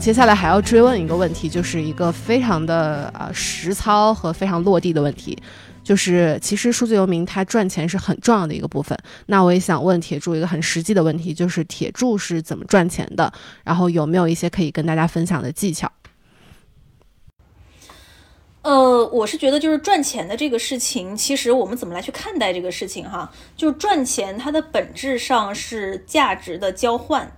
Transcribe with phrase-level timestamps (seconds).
[0.00, 5.36] 接下来还要追问一个问题，就是一个非常的啊实操和非常落地的问题，
[5.84, 8.98] 就是其实数字游民它赚钱是很重要的一个部分。
[9.26, 13.30] 那我也想问铁柱一个很实际的问题，就是铁柱是怎么赚钱的？
[13.62, 15.92] 然后有没有一些可以跟大家分享的技巧？
[18.62, 23.30] 呃，我是觉得就是赚钱的这个事情，其实我们怎么来去看待这个事情哈？
[23.54, 27.30] 就是赚钱它的本质上是价值的交换。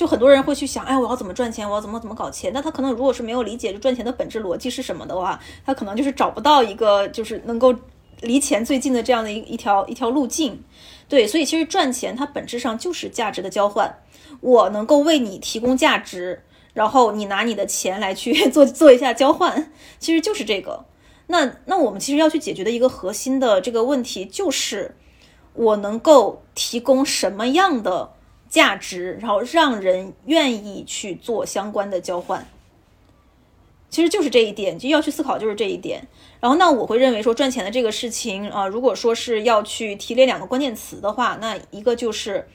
[0.00, 1.68] 就很多人会去想，哎，我要怎么赚钱？
[1.68, 2.50] 我要怎么怎么搞钱？
[2.54, 7.74] 那他可能如果是没有理解就赚钱的本质逻辑是什么的话，他可能就是找不到一个就是能够
[8.22, 10.64] 离钱最近的这样的一一条一条路径。
[11.06, 13.94] 对，所以其实赚钱它本质上就是价值的交换。
[14.40, 20.86] 我能够为你提供价值，然后你拿你的钱来去 做做一下交换，其实就是这个。
[21.26, 24.96] 那那我们其实要去解决的一个核心的这个问题就是，
[25.52, 28.12] 我能够提供什么样的？
[28.50, 32.44] 价值，然后让人愿意去做相关的交换，
[33.88, 36.06] 其实就是这一点，就要去思考，就是这一点。
[36.40, 42.48] 然后，那我会认为说，赚钱的这个事情啊，如果说是要去提炼两个关键词的话，那一个就是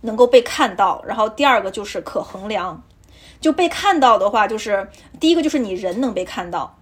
[0.00, 2.82] 能够被看到，然后第二个就是可衡量。
[3.40, 4.88] 就被看到的话，就是
[5.20, 6.78] 第一个就是你人能被看到，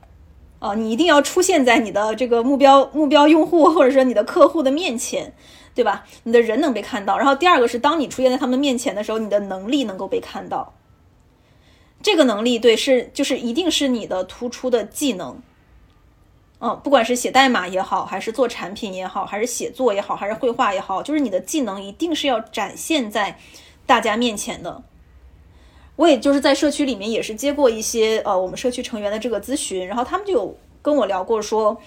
[0.60, 5.34] 啊，你一定要出现在你的这个目标目标用户或者说你的客户的面前。
[5.74, 6.04] 对吧？
[6.24, 10.74] 你的人能被看到，然后第二个是，当你出现在他们面前的时候，你的能力能够被看到。
[12.02, 15.40] 这个能力，对，是就是一定是你的突出的技能。
[16.60, 23.38] 嗯，不管是写代码也好，还是做产品也好，还是写作也好，还是绘画也好，就是你的技能一定是要展现在
[23.86, 24.82] 大家面前的。
[25.96, 31.80] 我也就是在社区里面也是接过一些呃我们社区成员的这个咨询，然后他们就有跟我聊过说。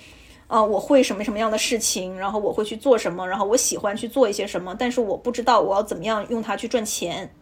[0.48, 7.34] 呃，我会什么什么样的事情，然后我会去做什么，然后我喜欢去做一些什么，但是我不知道我要怎么样用它去赚钱，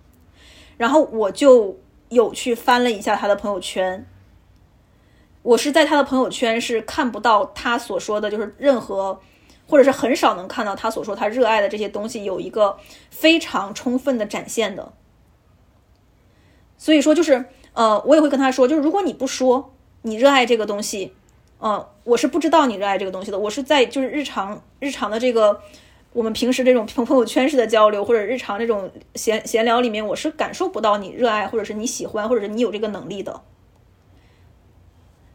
[0.77, 4.07] 然后我就有去翻了一下他的朋友圈，
[5.41, 9.19] 我是在他的朋友圈是看不到他所说的就是任何，
[9.67, 12.77] 或者是很少能看到他所说他热爱的这些东西有一个
[13.09, 14.93] 非常充分的展现的，
[16.77, 19.73] 所以说就是呃，我也会跟他说，就是如果你不说
[20.03, 21.13] 你热爱这个东西。
[21.65, 23.39] 嗯，我是不知道你热爱这个东西的。
[23.39, 25.61] 我是在就是日常日常的这个
[26.11, 33.41] 我们平时这种朋 朋友圈式的交流，或者日常这种闲闲聊里面，我是感受不到你热爱，或者是你喜欢，或者是你有这个能力的。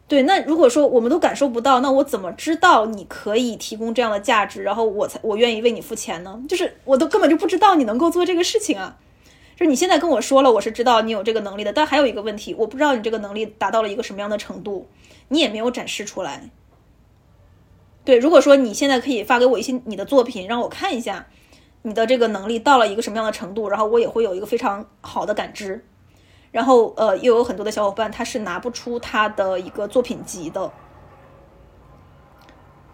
[0.07, 6.39] 对，那如果说我们都感受不到，那我怎么知道你可以提供这样的价值，然后我才我愿意为你付钱呢？
[6.47, 8.97] 就是我都根本就不知道你能够做这个事情啊。
[9.55, 14.87] 就是你现在跟我说了，我是知道你有这个能力的，但还有一个问题，我不知道你这个能力达到了一个什么样的程度。
[15.29, 16.49] 你也没有展示出来。
[18.03, 21.27] 对，如果说你现在可以发给我一些你的作品，让我看一下
[21.83, 25.85] 你的这个能力到了一个什么样的程度，然后我也会有一个非常好的感知。
[26.51, 30.71] 然后，呃，又有很多的小伙伴他是拿不出他的一个作品集的。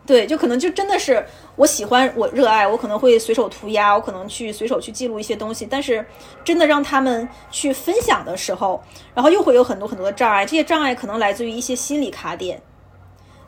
[0.05, 5.65] 对，就可能就真的是我喜欢，我热爱，我可能会随手涂鸦，我可能去随手去记录一些东西。
[5.65, 6.05] 但是
[6.43, 8.83] 真的让他们去分享的时候，
[9.15, 10.45] 然后又会有很多很多的障碍。
[10.45, 12.61] 这些障碍可能来自于一些心理卡点，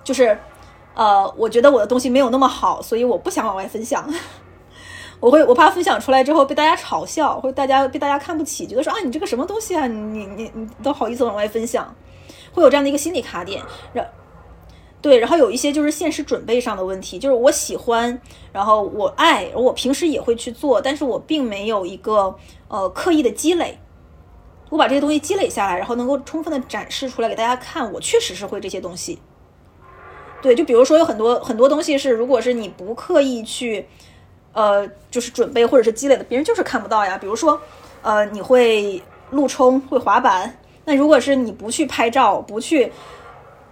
[0.04, 0.36] 就是，
[0.96, 4.12] 呃，我觉得我的东西没有那么好，所以我不想往外分享。
[5.20, 11.96] 我会我怕分享出来之后被大家嘲笑，或者大家被大家看不起，觉得说啊你这个什么东西啊，你你你都好意思往外分享，
[12.52, 13.64] 会有这样的一个心理卡点，
[13.94, 14.04] 让。
[15.00, 18.20] 对，然后有一些就是现实准备上的问题，就是我喜欢，
[18.52, 22.36] 然后我爱，我平时也会去做，但是我并没有一个
[22.68, 23.78] 呃刻意的积累，
[24.70, 29.20] 我把这些东西积累下来，然后能够充分的展示出来给大家看，我确实是会这些东西。
[30.42, 33.86] 对，就比如说有很多很多东西是，如果是你不刻意去
[34.54, 37.18] 呃就是准备或者是积累的，别人就是看不到呀。
[37.20, 37.62] 比如说
[38.02, 42.92] 呃你会路冲会滑板，那如果是你不去拍照，不去。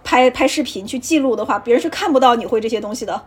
[0.06, 3.20] 拍拍视频去记录的话，别人是看不到你会这些东西的，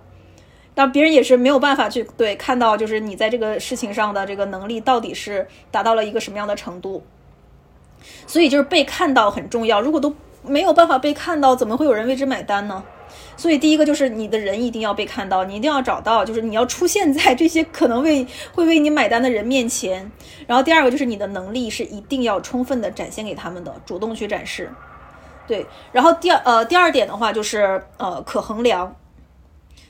[0.73, 7.03] 但别人也是没有办法去对看到，就是你在这个事情上的这个能力到底是达到了一个什么样的程度。
[8.25, 12.81] 所以就是被看到很重要，如果都没有办法被看到，怎么会有人为之买单呢？
[13.35, 20.09] 所以第一个就是你的人一定要被看到，你一定要找到，就是你要出现在这些可能为会为你买单的人面前。
[20.47, 24.71] 然后第二个就是你的能力是一定要充分的展现给他们的，主动去展示。
[25.49, 28.95] 对，然后第二呃第二点的话就是呃可衡量，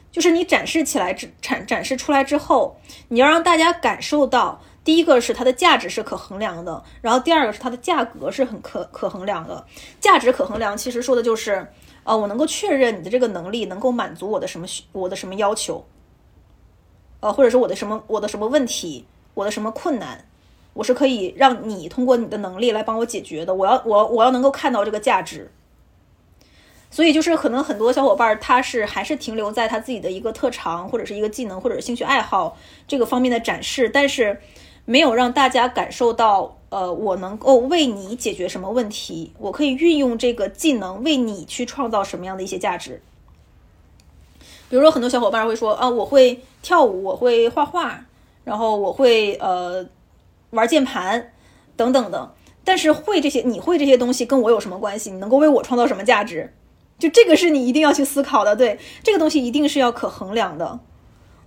[0.09, 2.79] 就是你展示起来展展示出来之后，
[3.09, 9.65] 你要让大家感受到，第一个是它的价值是可衡量的，然后第二个是它的价格是很可可衡量的。
[9.99, 11.67] 价值可衡量其实说的就是，
[12.05, 15.85] 呃我能够确认你的这个能力能够满足我的什么我的什么要求，
[17.19, 20.23] 呃或者说我的什么我的什么问题，我的什么困难。
[20.79, 23.53] 我是可以让你通过你的能力来帮我解决的。
[23.53, 25.51] 我要我我要能够看到这个价值。
[26.89, 34.39] 所以就是可能很多小伙伴他是还是停留在他自己的一个特长或者是一个技能或者兴趣爱好这个方面的展示，但是
[34.85, 43.01] 没有让大家感受到，呃，我能够为你解决什么问题，我可以运用这个技能为你去创造什么样的一些价值。
[44.69, 48.03] 比如说很多小伙伴会说啊，我会跳舞，我会画画，
[48.43, 49.85] 然后我会呃
[50.51, 51.33] 玩键盘
[51.75, 55.11] 等等的，但是会这些你会这些东西跟我有什么关系？
[55.11, 56.53] 你能够为我创造什么价值？
[56.97, 60.79] 就这个是你一定要去思考的，对这个东西一定是要可衡量的，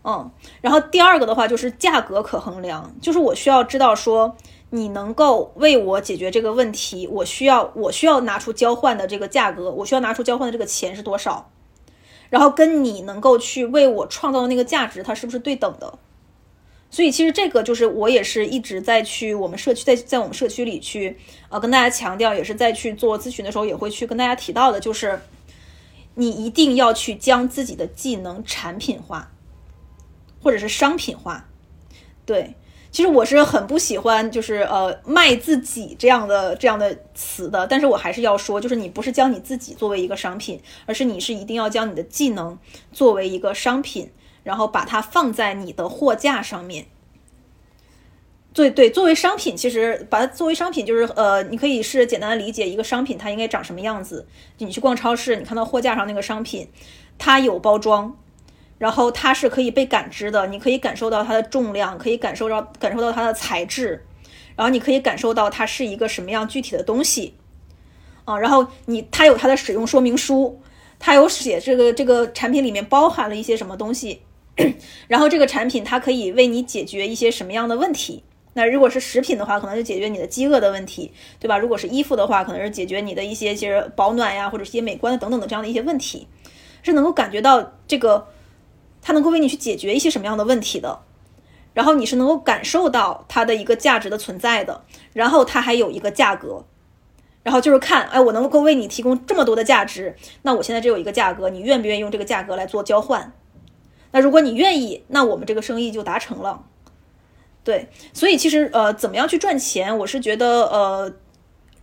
[0.03, 0.31] 嗯。
[0.63, 4.35] 然后第二个的话就是价格可衡量，就是我需要知道说
[4.71, 11.51] 你能够为我解决这个问题，我需要我需要拿出交换的这个价格，我需要拿出交换的这个钱是多少，
[12.31, 15.99] 然后跟你能够去为我创造的那个价值，它是不是对等的？
[16.93, 21.17] 所以其实这个就是我也是一直在去我们社区，在在我们社区里去
[21.49, 25.19] 呃跟大家强调，也是在去做咨询的时候也会去跟大家提到的，就是。
[26.15, 29.33] 你一定要去将自己的技能产品化，
[30.43, 31.49] 或者是商品化。
[32.27, 32.55] 对，
[32.91, 42.59] 其实我是很不喜欢就是呃卖自己这样的这样的词的，但是我还是要说，就是你不是将你自己作为一个商品，而是你是一定要将你的技能
[42.93, 44.11] 作为一个商品，
[44.43, 46.87] 然后把它放在你的货架上面。
[48.55, 54.27] 对对，作为商品，其实把它作为商品，就是呃，你可以是简单的理解一个商品它应该长什么样子。
[54.59, 56.69] 你去逛超市，你看到货架上那个商品，
[57.17, 58.15] 它有包装，
[58.77, 64.05] 然后它是可以被感知的，你可以感受到它的重量，可以感受到感受到它的材质，
[64.55, 67.33] 然后你可以感受到它是一个什么样具体的东西
[68.27, 68.39] 啊。
[68.39, 70.61] 然后你它有它的使用说明书，
[70.99, 74.21] 它有写这个这个产品里面包含了一些什么东西，
[75.09, 78.23] 然后这个产品它可以为你解决一些什么样的问题。
[78.55, 81.11] 那如果是食品的话，可能就解决你的饥饿的问题，
[81.41, 81.57] 对吧？
[81.57, 86.29] 如果是衣服的话，可能是解决你的一些其实保暖呀，或者一些美观的等等的这样的一些问题，
[86.83, 88.29] 是能够感觉到这个
[89.01, 91.01] 它能够为你去解决一些什么样的问题的，
[91.73, 94.85] 然后你是能够感受到它的一个价值的存在的，
[95.15, 96.67] 然后它还有一个价格，
[97.43, 103.33] 然后就是看，哎，我能够为你提供这么多的价值，那我现在只有一个价格，你愿不愿意用这个价格来做交换？
[104.13, 106.65] 那如果你愿意，那我们这个生意就达成了。
[107.65, 109.97] 对，所以其实呃，怎么样去赚钱？
[109.99, 111.15] 我是觉得呃，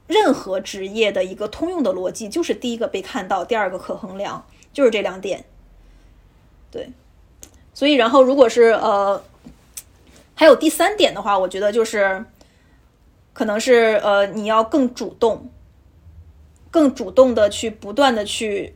[0.08, 5.46] 任何职业的一个通用的逻辑就是第一个被看到，第二个可衡量，就是这两点。
[6.70, 6.90] 对，
[7.74, 9.24] 所以然后如果是呃，
[10.36, 12.26] 还有第三点的话，我觉得就是
[13.32, 15.50] 可能是呃，你要更主动，
[16.70, 18.76] 更主动的去不断的去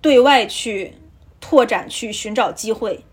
[0.00, 0.94] 对外去
[1.40, 3.04] 拓展，去寻找机会。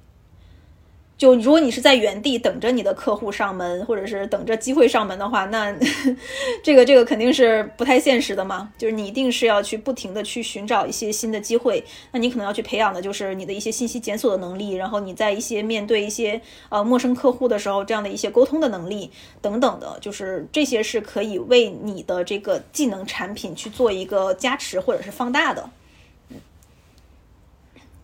[1.18, 5.74] 就如果你是在原地等着你的客户上门，或者是等着机会上门的话，那
[6.62, 8.74] 这个这个肯定是不太现实的嘛。
[8.78, 11.82] 就是你一定是要去不停的去寻找一些新的机会，
[12.12, 19.10] 那你可能要去培养的就是你的一些信息检索的能力，然后你在一些面对一些呃陌生客户的时候，这样的一些沟通的能力
[19.42, 25.70] 等等的，就是这些是可以为你的这个技能产品去做一个加持或者是放大的。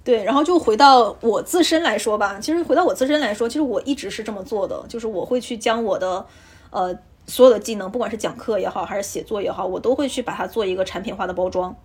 [0.03, 2.39] 对，然后就回到我自身来说吧。
[2.41, 6.25] 其实回到我自身来说，其实我一直是这么做的，就是我会去将我的
[6.71, 6.97] 呃
[7.27, 11.75] 所有的技能，不管是讲课也好，还是写作也好，我都会去把它做一个产品化的包装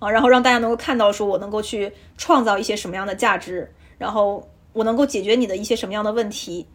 [0.00, 6.66] 啊，然后让大家能够看到，说我能够去创造一些什么样的价值，然后我能够解决你的一些什么样的问题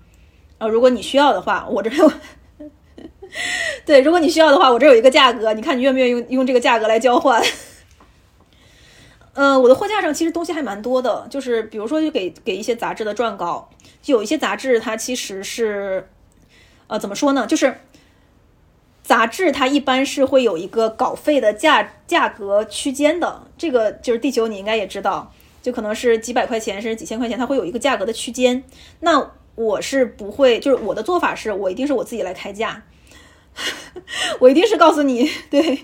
[0.58, 0.65] 啊。
[0.70, 2.10] 如果你需要的话，我这有
[3.86, 7.44] 对，如果你需要的话，我这有一个价格，你看你愿不愿意用用这个价格来交换。
[9.36, 13.70] 呃，我的货架上其实东西还蛮多的，就是比如说，就给给一些杂志的撰稿，
[14.01, 16.08] 就有一些杂志它其实是，
[16.88, 17.46] 呃，怎么说呢？
[17.46, 17.75] 就是
[19.04, 28.63] 杂志它一般是会有一个稿费的价价格区间的，这个就是地球你应该也知道，就可能是几百块钱甚至几千块钱，它会有一个价格的区间。
[29.01, 32.82] 那我是不会，就是我的做法是我一定是我自己来开价。
[34.40, 35.80] 我一定是告诉你， 对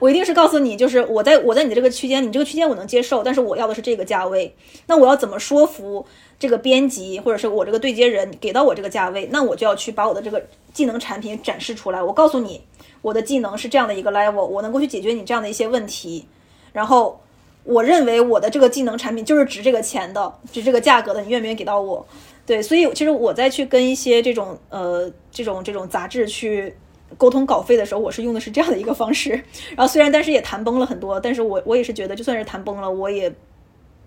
[0.00, 4.54] 我一定是告诉你，就是我在我在你的这个区间，你这个区间我能接受，但是我要的是这个价位。
[4.86, 6.04] 那我要怎么说服
[6.38, 9.28] 这个编辑或者是我这个对接人给到我这个价位？
[9.30, 12.02] 那我就要去把我的这个技能产品展示出来。
[12.02, 12.60] 我告诉你，
[13.02, 16.26] 我的技能是这样的一个 level，我能够去解决你这样的一些问题。
[16.72, 17.20] 然后
[17.62, 22.04] 我认为我的这个技能产品就是值这个钱的，值这个价格的，你愿不愿意给到我？
[22.44, 26.74] 对，所以其实我在去跟一些这种呃这种这种杂志去。
[27.18, 29.30] 沟通稿费的时候，我是用的是这样的一个方式。
[29.76, 33.32] 然后虽然但是也谈崩了很多，但是我我也是觉得，就算是谈崩了，我也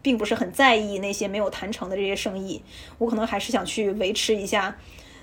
[0.02, 2.62] 并不是很在意那些没有谈成的这些生意。
[2.98, 4.78] 我可能还是想去维持一下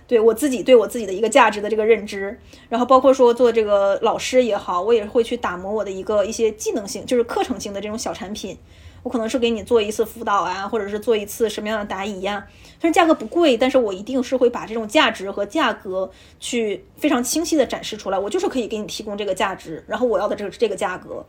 [0.06, 8.58] 对我自己对我自己的一个价值的这个认知，然后包括说做这个老师也好，我也会去打磨我的一个一些技能性，就是课程性的这种小产品。
[9.02, 12.46] 我可能是给你做一次辅导啊，或者是做一次什么样的答疑呀？
[12.80, 18.18] 虽然价格不贵，但是我一定是会把这种价值和价格去非常清晰的展示出来。
[18.18, 21.24] 我就是可以给你提供这个价值，然后我要的这个这个价格，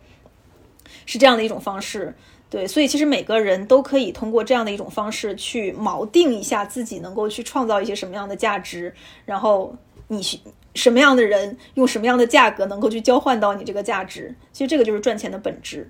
[1.06, 2.14] 是这样的一种方式。
[2.50, 8.94] 对，所以其实每个人都可以通过这样的一种方式去锚定一下自己能够去创造一些什么样的价值，
[9.26, 9.76] 然后
[10.10, 10.22] 你
[10.76, 14.36] 什么样的人用什么样的价格能够去交换到你这个价值。
[14.52, 15.90] 其实这个就是赚钱的本质。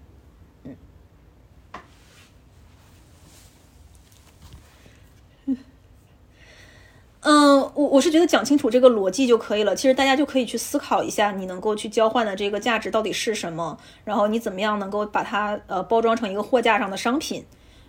[7.25, 9.73] 嗯，我我是觉得讲清楚这个逻辑就可以了。
[9.73, 17.45] 其实大家就可以去思考一下，你能够去交换的这个价值到底是什么，然后你怎么样能够把它呃包装成一个货架上的商品，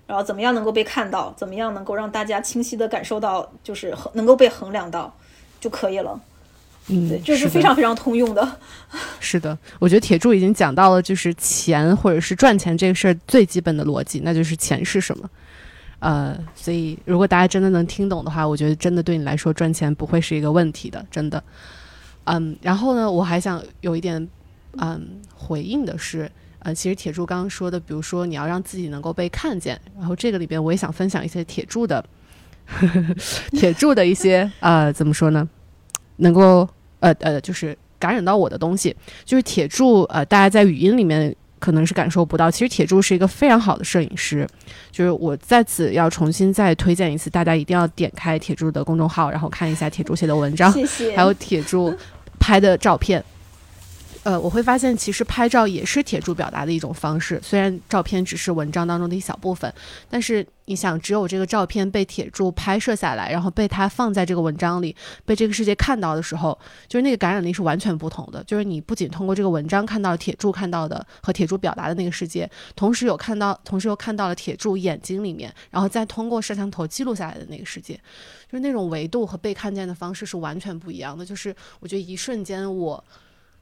[0.06, 5.12] 然后怎么样能够被看到，怎么样能够让大家清晰的感受到，就是能够被衡量到
[5.60, 6.20] 就可以了。
[6.86, 8.58] 嗯，对，这是非常非常通用的。
[9.18, 15.28] 是的，我觉得铁柱已经讲到了，就是钱或者是赚钱这个事儿最基本的逻辑，那就是钱是什么。
[16.00, 21.42] 呃，所以如果大家真的能听懂的话，我觉得真的对你来说赚钱不会是一个问题的，真的。
[22.24, 24.28] 嗯，然后呢，我还想有一点
[24.78, 32.04] 嗯回应的是，呃，其实铁柱刚刚说的，比如说你要让自己能够被看见，然后这个里边我也想分享一些铁柱的
[33.52, 35.48] 铁柱的一些呃怎么说呢，
[36.16, 36.68] 能够
[37.00, 41.34] 呃呃就是感染到我的东西，就是铁柱呃大家在语音里面。
[41.64, 44.46] 可能是感受不到，其实铁柱是一个非常好的摄影师，
[44.92, 51.96] 就是我在此要重新再推荐一次，大家一定要点开铁柱的公众号，然后看一下铁柱写的文章，谢谢，还有铁柱
[52.38, 53.24] 拍的照片。
[54.24, 59.70] 呃，我会发现其实拍照也是铁柱表达的一种方式，虽然照片只是文章当中的一小部分，
[60.08, 68.42] 但是你想，只有这个照片被铁柱拍摄下来，然后被他放在这个文章里，被这个世界看到的时候，就是那个感染力是完全不同的。
[68.44, 77.92] 就是你不仅通过这个文章看到了铁柱看到的和铁柱表达的那个世界，同时有看到，同时又看到了铁柱眼睛里面，然后再通过摄像头记录下来的那个世界，
[78.50, 81.26] 就是那种维度和被看见的方式是完全不一样的。
[81.26, 83.04] 就是我觉得一瞬间我。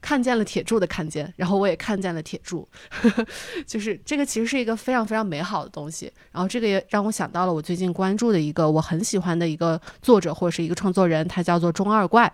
[0.02, 2.68] 看见了铁柱的看见，然后我也看见了铁柱，
[3.66, 6.12] 就是这个其实是一个非常非常美好的东西。
[6.32, 12.30] 然后这个也让我想到了我最近关注的一个我很喜欢的一个作者或者是一个创作人，他叫做中二怪。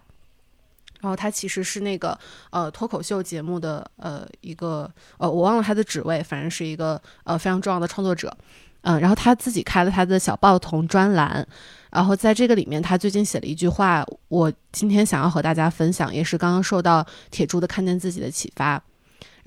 [1.00, 2.18] 然后他其实是那个
[2.50, 8.36] 呃脱口秀节目的呃一个呃我忘了他的职位，反正是一个呃非常重要的创作者。
[8.82, 11.46] 嗯，然后他自己开了他的小报童专栏。
[11.90, 18.80] 然后在这个里面，他最近写了一句话，我今天想要和大家分享，也是刚刚受到铁柱的看见自己的启发。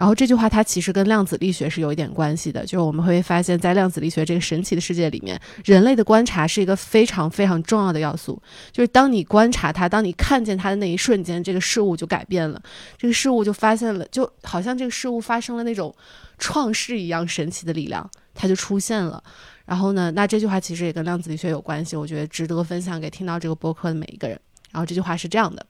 [0.02, 8.42] 然后这句话它其实跟量子力学是有一点关系的，就是我们会发现，在量子力学这个神奇的世界里面，人类的观察是一个非常非常重要的要素。
[8.72, 12.60] 就是当你观察它，当你看见它的那一瞬间，这个事物就改变了，
[12.98, 15.96] 这个事物就发现了，就好像这个事物发生了那种
[16.40, 19.24] 创世一样神奇的力量，它就出现了。
[19.66, 20.10] 然后呢？
[20.16, 24.40] 那这句话其实也跟量子力学有关系，我觉得值得分享给听到这个播客的每一个人。
[24.72, 25.64] 然后这句话是这样的：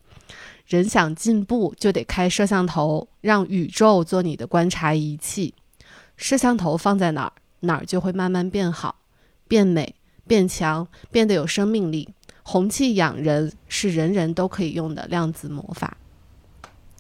[0.71, 5.53] 人想进步，就得开摄像头，让宇宙做你的观察仪器。
[6.15, 8.95] 摄像头放在哪儿，哪儿就会慢慢变好、
[9.49, 9.93] 变美、
[10.25, 12.07] 变强、变得有生命力。
[12.43, 15.97] 红气养人是人人都可以用的量子魔法。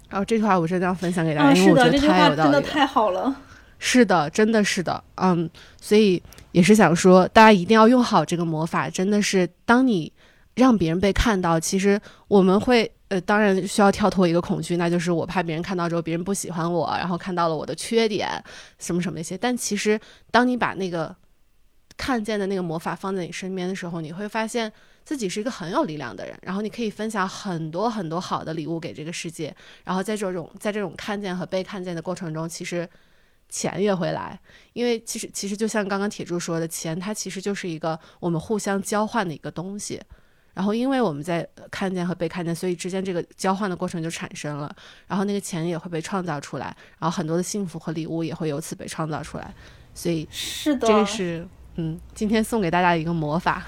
[0.09, 2.61] 然后这句话我真的要分享给大家，因为我觉得太有道理了。
[2.61, 3.33] 太好了。
[3.79, 5.49] 是的，真的是的，嗯，
[5.79, 8.89] 所以也是想说，大家一定要用好这个魔法。
[8.89, 10.11] 真的是，当你
[10.55, 18.41] 让别人被看到，其实我们会，呃，当然需要跳脱一个恐惧，那就是我怕别人看到之后，别人不喜欢我，然后看到了我的缺点，
[18.79, 19.37] 什么什么那些。
[19.37, 19.99] 但其实，
[20.31, 21.13] 当你把那个
[21.97, 24.71] 看见的那个魔法放在你身边的时候，你会发现
[25.03, 29.53] 自己是一个很有力量的人，然后你可以分享很多很多好的礼物给这个世界。
[29.83, 32.89] 然后在这种在这种看见和被看见的过程中，其实。
[33.53, 34.39] 钱也会来，
[34.71, 40.01] 因为其实其实就像刚刚铁柱说的，钱它其实就是一个我们互相交换的一个东西。
[40.53, 44.75] 然后因为我们在看见和被看见，所以之间这个交换的过程就产生了，
[45.07, 49.53] 然后那个钱也会被创造出来，然后很多的幸福和礼物也会由此被创造出来。
[49.93, 51.47] 所以是的，这个是。
[51.75, 53.65] 嗯，今天送给大家一个魔法。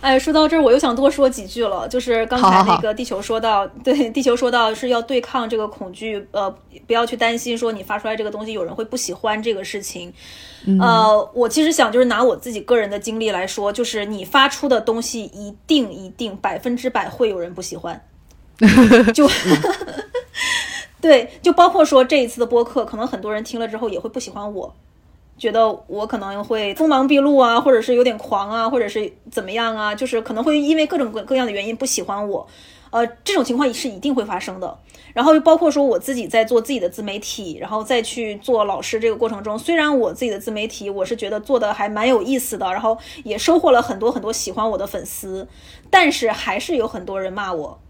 [0.00, 1.86] 哎，说到这儿，我又想多说几句了。
[1.86, 6.50] 就是刚才那个地球说到， 对地球说到是要对抗这个恐惧，呃，
[6.86, 10.12] 不要去担心说你发出来这个东西有人会不喜欢这个事情。
[10.80, 18.04] 呃，我其实想就是拿我自己个人的经历来说，就是你发出的东西一定一定百分之百会有人不喜欢。
[19.14, 19.28] 就
[21.00, 24.74] 对，就包括说这一次的播客，可能很多人听了之后也会不喜欢我。
[25.42, 32.46] 觉得我可能会锋芒毕露啊，或者是有点狂啊，或者是怎么样啊，就是可能会因为各种各各样的原因不喜欢我，
[32.90, 34.78] 呃，这种情况是一定会发生的。
[35.12, 45.48] 然后又包括说我自己在做自己的自媒体，然后再去做老师这个过程中，虽然我自己的自媒体我是觉得做的还蛮有意思的，然后也收获了很多很多喜欢我的粉丝，
[45.90, 47.80] 但是还是有很多人骂我。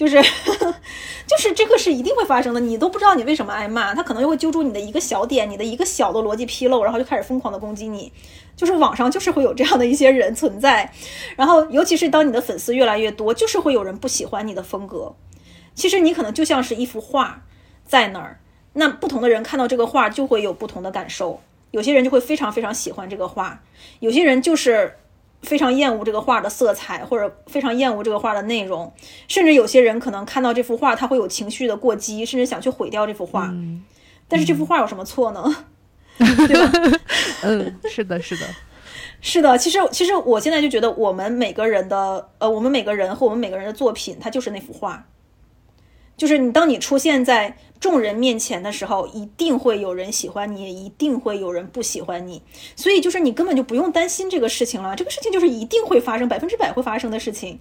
[0.00, 0.16] 就是，
[1.28, 8.10] 就是这个是一定会发生的，你都不知道你为什么挨骂，他可能就会揪住你的一个小点，你的一个小的逻辑纰漏，然后就开始疯狂的攻击你。
[8.56, 10.90] 就是网上就是会有这样的一些人存在，
[11.36, 15.14] 然后尤其是当你的粉丝越来越多，就是会有人不喜欢你的风格。
[15.74, 17.42] 其实你可能就像是一幅画
[17.84, 18.40] 在那儿，
[18.72, 21.42] 那不同的人看到这个画就会有不同的感受，
[21.72, 23.60] 有些人就会非常非常喜欢这个画，
[23.98, 24.94] 有些人就是。
[25.42, 28.92] 非常厌恶这个画的色彩，或者非常厌恶这个画的内容，
[29.28, 33.52] 甚至有些人可能看到这幅画，他会有情绪的过激，甚至想去毁掉这幅画。
[34.28, 35.42] 但是这幅画有什么错呢？
[36.18, 37.00] 对吧？
[37.42, 38.46] 嗯，是的，是的，
[39.20, 39.56] 是的。
[39.56, 45.04] 其实，其实我现在就觉得，我们每个人的，呃，我们每个人和我们每个人的作品，它就是那幅画。
[46.20, 52.42] 就是你，当你出现在众人面前的时候，一定会有人喜欢你，也一定会有人不喜欢你。
[52.76, 54.94] 所以，就是你根本就不用担心这个事情了。
[54.94, 57.58] 这个事情就是一定会发生，百分之百会发生的事情。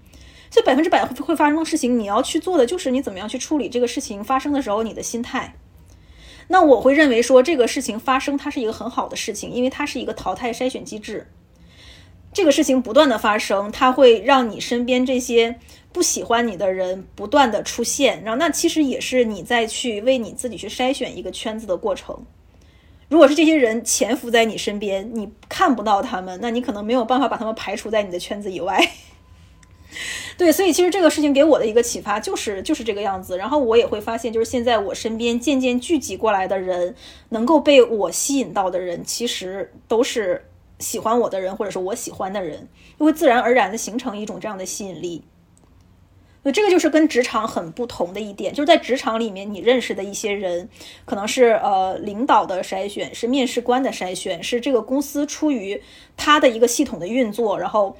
[0.51, 5.55] 所以，百分之百会发生的事情，你要去做的就是你怎么样去处理这个事情发生的时候你的心态。
[6.49, 11.27] 那我会认为说，这个事情发生它是一个很好的事情，因为它是一个淘汰筛选机制。
[12.33, 15.57] 这个事情不断的发生，它会让你身边这些。
[15.91, 22.17] 不喜欢你的人不断的出现，然后那其实也是你在去为你自己去筛选一个圈子的过程。
[23.07, 28.79] 如果是这些人潜伏在你身边，你看不到他们，那你可能没有办法把他们排除在你的圈子以外。
[30.37, 33.35] 对，所以其实这个事情给我的一个启发就是就是这个样子。
[33.35, 36.93] 然后我也会发现，就是现在我身边渐渐聚集过来的人，
[37.29, 40.45] 能够被我吸引到的人，其实都是
[40.77, 42.69] 喜欢我的人，或者是我喜欢的人，
[42.99, 45.23] 就会自然而然的形成一种这样的吸引力。
[46.41, 50.69] 那这个就是跟职场很不同的一点，就是在职场里面，你认识的一些人，
[51.03, 55.81] 可能是呃领导的筛选，是面试官的筛选，是这个公司出于
[56.15, 57.97] 他的一个系统的运作，然后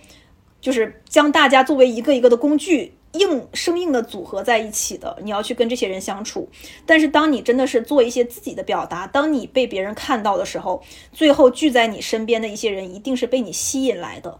[0.62, 5.18] 就是将大家作为一个一个的工具硬生硬的组合在一起的。
[5.22, 6.48] 你要去跟这些人相处，
[6.86, 14.40] 但是当你真的是做一些自己的表达，当你被别人看到的时候，最后聚在你身边的一些人，一定是被你吸引来的。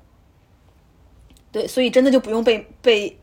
[1.52, 3.19] 对，所以真的就不用被被。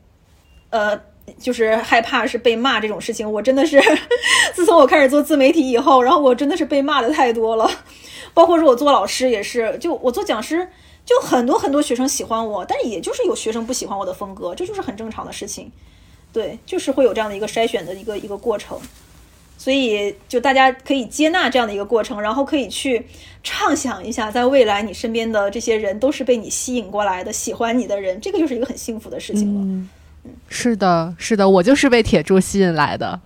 [0.76, 1.00] 呃，
[1.38, 3.80] 就是害怕是被骂这种事情，我真的是，
[4.52, 7.70] 自从我开始做自媒体以后，然后我真的是被骂的太多了，
[8.34, 10.68] 包括说我做老师也是，就我做讲师，
[11.06, 15.72] 就很多很多学生喜欢我，但是也就是有学生不喜欢我的风格，这就是很正常的事情，
[16.30, 18.78] 对，就是会有这样的一个筛选的一个一个过程，
[19.56, 23.06] 所以就大家可以接纳这样的一个过程，然后可以去
[23.42, 29.88] 畅想一下，在未来你身边的这些人都是被你吸引过来的，喜欢你的人，这个就是一个很幸福的事情了。
[30.48, 33.20] 是的，是的，我就是被铁柱吸引来的。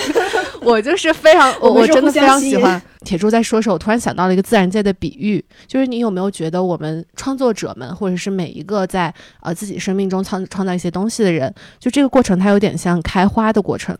[0.62, 3.28] 我就是非常，我我真的非常喜欢铁柱。
[3.28, 13.96] 在说时，我突然想到了一个自然界的比喻，就是你有没有觉得，我们创作者们，或者是每一个在呃自己生命中创创造一些东西的人，就这个过程，它有点像开花的过程。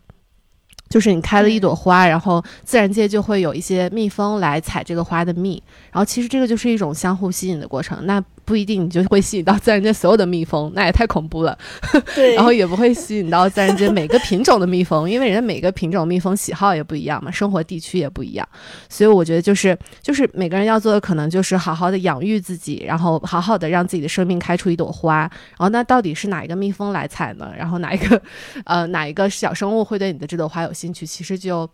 [0.87, 8.05] 就是你开了一朵花，然后自然界就会有一些蜜蜂来采这个花的蜜，然后其实这个就是一种相互吸引的过程。
[8.05, 11.57] 那不一定你就会吸引到自然界所有的蜜蜂，那也太恐怖了。
[12.15, 18.47] 对，然后也不会吸引到自然界每个品种的蜜蜂，因为人家每个品种蜜蜂喜好也不一样嘛，生活地区也不一样。
[18.87, 25.19] 所以我觉得就是就是每个人要做的可能就是好好的养育自己，然后好好的让自己的生命开出一朵花。
[25.19, 27.51] 然后那到底是哪一个蜜蜂来采呢？
[27.57, 28.21] 然后哪一个
[28.65, 31.05] 呃哪一个小生物会对你的这朵花有兴趣？
[31.05, 31.69] 其实就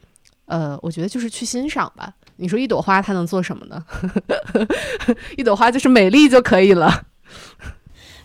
[0.46, 2.14] 呃，我觉得就是去欣赏吧。
[2.42, 3.86] 你说一朵花它能做什么呢？
[5.38, 7.04] 一朵花就是美丽就可以了。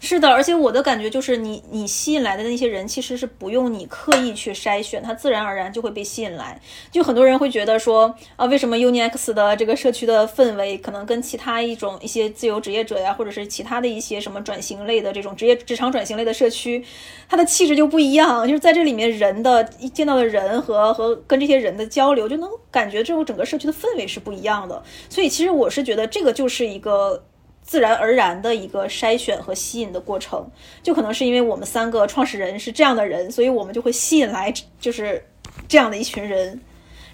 [0.08, 6.60] 是的，而且我的感觉就是，你你吸引来的那些人，其实是不用你刻意去筛选，他自然而然就会被吸引来。
[6.92, 16.84] 就很多人会觉得说，啊，为什么 UniX 的这个社区的氛围，可能跟其他一种一些自由职业者呀，或者是其他的一些什么转型类的这种职业职场转型类的社区，
[17.28, 18.46] 它的气质就不一样。
[18.46, 24.80] 就是在这里面，人的一见到的人和和跟这些人的交流，就能感觉这种整个社区的氛围是不一样的。
[25.08, 27.24] 所以，其实我是觉得这个就是一个。
[27.66, 30.48] 自然而然的一个筛选和吸引的过程，
[30.82, 35.22] 就可能是因为我们三个创始人是这样的人，所以我们就会吸引来就是
[35.66, 36.60] 这样的一群人。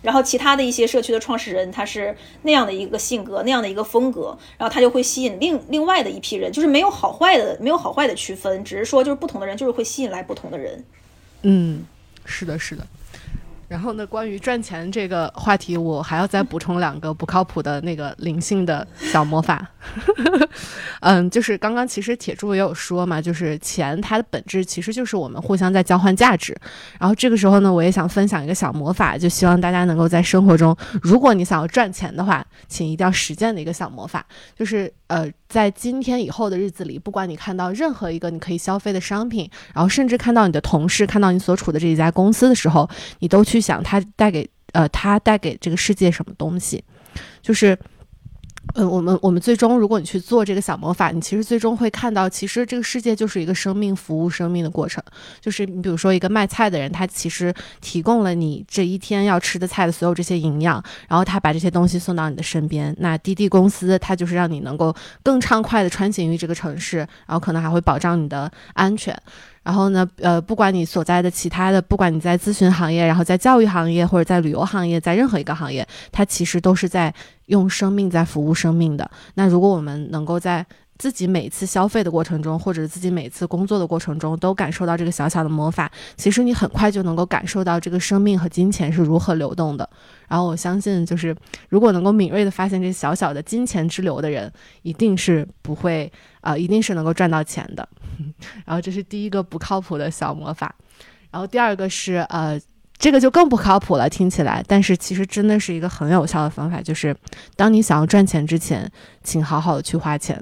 [0.03, 2.12] 然后其他的一些社区的创始人他是
[2.43, 10.85] 那样的一个性格，那样的一个风格，然后他就会吸引另另外的一批人，就是没有好坏的，没有好坏的区分，只是说就是不同的人就是会吸引来不同的人。
[11.43, 11.87] 嗯，
[12.25, 12.85] 是的，是的。
[13.73, 19.67] 然后呢，关于赚钱这个话题，我还要再补充两个不靠谱的那个灵性的小魔法。
[21.01, 26.55] 嗯，就是刚刚其实铁柱也有说嘛，就是钱它的本质其实就是我们互相在交换价值。
[27.01, 42.87] 然后这个时候呢，我也想分享一个小魔法，就希望大家能够在生活中，如果你想要赚钱的话，请一定要实践的一个小魔法，就是呃，在今天以后的日子里，不管你看到任何一个你可以消费的商品，然后甚至看到你的同事，看到你所处的这一家公司的时候，
[43.21, 43.62] 你都去。
[43.62, 46.83] 想它带给呃，它带给这个世界什么东西？
[47.42, 47.79] 就是，
[48.75, 55.03] 嗯，我们我们最终，如果你去做这个小魔法，你其实最终会看到，其实这个世界就是一个生命服务生命的过程。
[55.40, 62.94] 就是你比如说一个卖菜的人，他其实提供了你这一天要吃的菜的所有这些营养，然后他把这些东西送到你的身边。
[62.98, 69.14] 那滴滴公司，它就是让你能够更畅快的穿行于这个城市，然后可能还会保障你的安全。
[69.62, 77.14] 然后呢，呃，不管你所在的其他的，不管你在咨询行业，然后在教育行业，或者在旅游行业，在任何一个行业，它其实都是在
[77.46, 79.09] 用生命在服务生命的。
[79.35, 80.66] 那如果我们能够在
[81.03, 89.91] 自己每次消费的过程中，或者自己每次工作的过程中，都感受到这个小小的魔法，其实你很快就能够感受到这个生命和金钱是如何流动的。
[90.29, 91.35] 然后我相信，就是
[91.69, 94.49] 如果能够敏锐的发现这小小的金钱之流的人，
[94.83, 96.11] 一定是不会
[96.41, 97.88] 啊，一定是能够赚到钱的。
[98.65, 100.73] 然后这是第一个不靠谱的小魔法。
[101.33, 102.57] 然后第二个是呃，
[102.97, 107.17] 这个就更不靠谱了，听起来，但是其实真的是一个很有效的方法，就是
[107.57, 108.88] 当你想要赚钱之前，
[109.25, 110.41] 请好好的去花钱。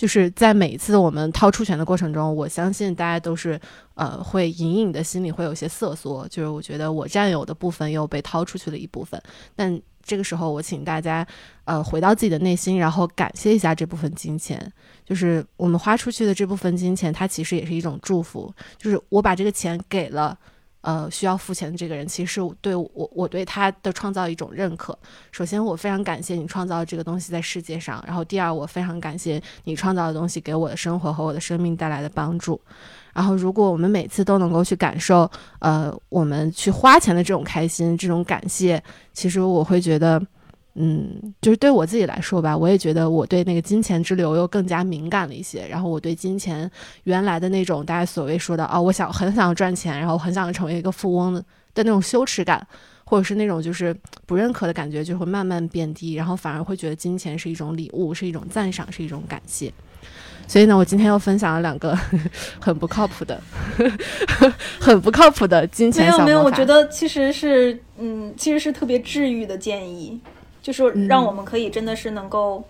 [0.00, 3.60] 就是在每一次我们掏出钱的过程中，我相信大家都是，
[3.96, 9.22] 呃，会隐隐的心里会有些瑟缩，就是我觉得我占有的部分又被掏出去了一部分。
[9.54, 11.26] 但这个时候，我请大家，
[11.64, 14.72] 呃，回到自己的内心，然后感谢一下这部分金钱，
[15.04, 20.38] 就是我们花出去的这部分金钱，它其实也是一种祝福，就是我把这个钱给了。
[20.82, 24.98] 呃，需要付钱的这个人，其实对我，我对他的创造一种认可。
[25.30, 32.60] 首先，我非常感谢你创造这个东西在世界上；然后，第二，我非常感谢你创造的东西给我的生活和我的生命带来的帮助。
[33.12, 40.20] 然后，如果我们每次都能够去感受，呃，我们去花钱的这种开心、这种感谢，其实我会觉得。
[40.74, 45.66] 嗯，就是对我自己来说吧，我也觉得我对那个金钱之流又更加敏感了一些。
[45.66, 46.70] 然后我对金钱
[47.04, 51.44] 原来的那种大家所谓说的啊，我想很想要赚钱，然后很想成为一个富翁的
[51.82, 52.64] 那种羞耻感，
[53.04, 53.94] 或者是那种就是
[54.26, 56.14] 不认可的感觉，就会慢慢变低。
[56.14, 59.72] 然后反而会觉得金钱是一种礼物，是一种赞赏，是一种感谢。
[60.46, 61.96] 所以呢，我今天又分享了两个
[62.60, 63.40] 很不靠谱的、
[64.80, 70.20] 很不靠谱的金钱没有没有，我觉得其实是嗯，其实是特别治愈的建议。
[70.62, 72.62] 就是让我们可以真的是能够，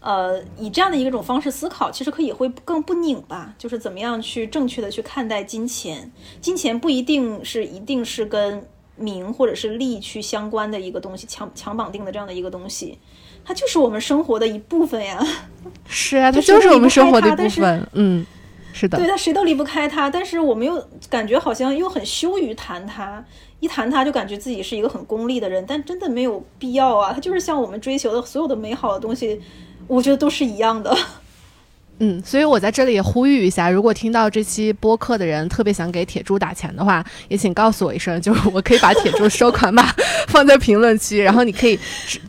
[0.00, 3.54] 呃，以这样的一种方式思考，其实可以会更不拧吧。
[3.58, 12.98] 就是怎么样去正确的去看待金钱，金钱不一定是一定是跟名或者是利去相关的一个东西，强强绑定的这样的一个东西，
[13.44, 15.24] 它就是我们生活的一部分呀。
[15.86, 17.88] 是啊，它就是我们生活的一部分。
[17.92, 18.26] 嗯，
[18.72, 18.98] 是的。
[18.98, 23.24] 对，它谁都离不开它，但是我们又感觉好像又很羞于谈它。
[23.60, 27.12] 一谈他就感觉自己是一个很功利的人，但真的没有必要啊！
[27.12, 29.40] 他就是像我们追求的所有的美好的东西，
[29.88, 30.96] 我觉得都是一样的。
[32.00, 39.82] 嗯，所以我在这里也呼吁一下，如果听到这期播客的人特别想给铁柱打钱的话，也请告诉我一声，就是我可以把铁柱收款码
[40.28, 41.76] 放在评论区，然后你可以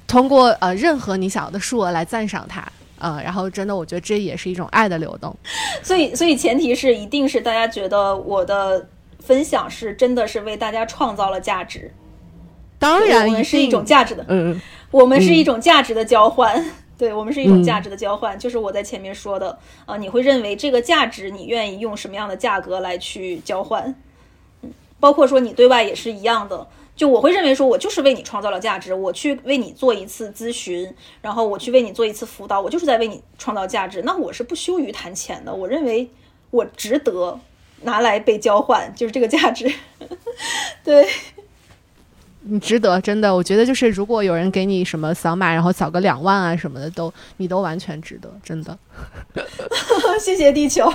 [0.08, 5.38] 通过呃任何你想要的数额来赞赏他，呃，然后真的我觉得这也是一种爱的流动。
[5.84, 8.88] 所以，所以前提是一定是大家觉得我的。
[9.20, 11.92] 分享是真的是为大家创造了价值，
[12.80, 16.66] 当然，我们是一种价值的，嗯，我们是一种价值的交换，
[16.98, 19.58] 对我们是一种价值的交换，就是我在前面说的。
[19.86, 23.94] 啊，你会认为这个价值，你愿意用什么样的价格来去交换？
[24.62, 36.10] 嗯，包括说你对外也是一样的，就我会认为说我就是为你创造了价值，我去为你做一次咨询，然后我去为你做一次辅导，我就是在为你创造价值，那我是不羞于谈钱的，我认为
[36.52, 37.40] 我值得。
[37.84, 39.72] 拿来被交换， 就是这个价值。
[40.84, 41.08] 对，
[42.42, 48.78] 你值得，真的，我觉得就是如果有人给你什么扫码，然后扫个两万啊什么的，都你都完全值得，真的。
[50.20, 50.92] 谢谢地球。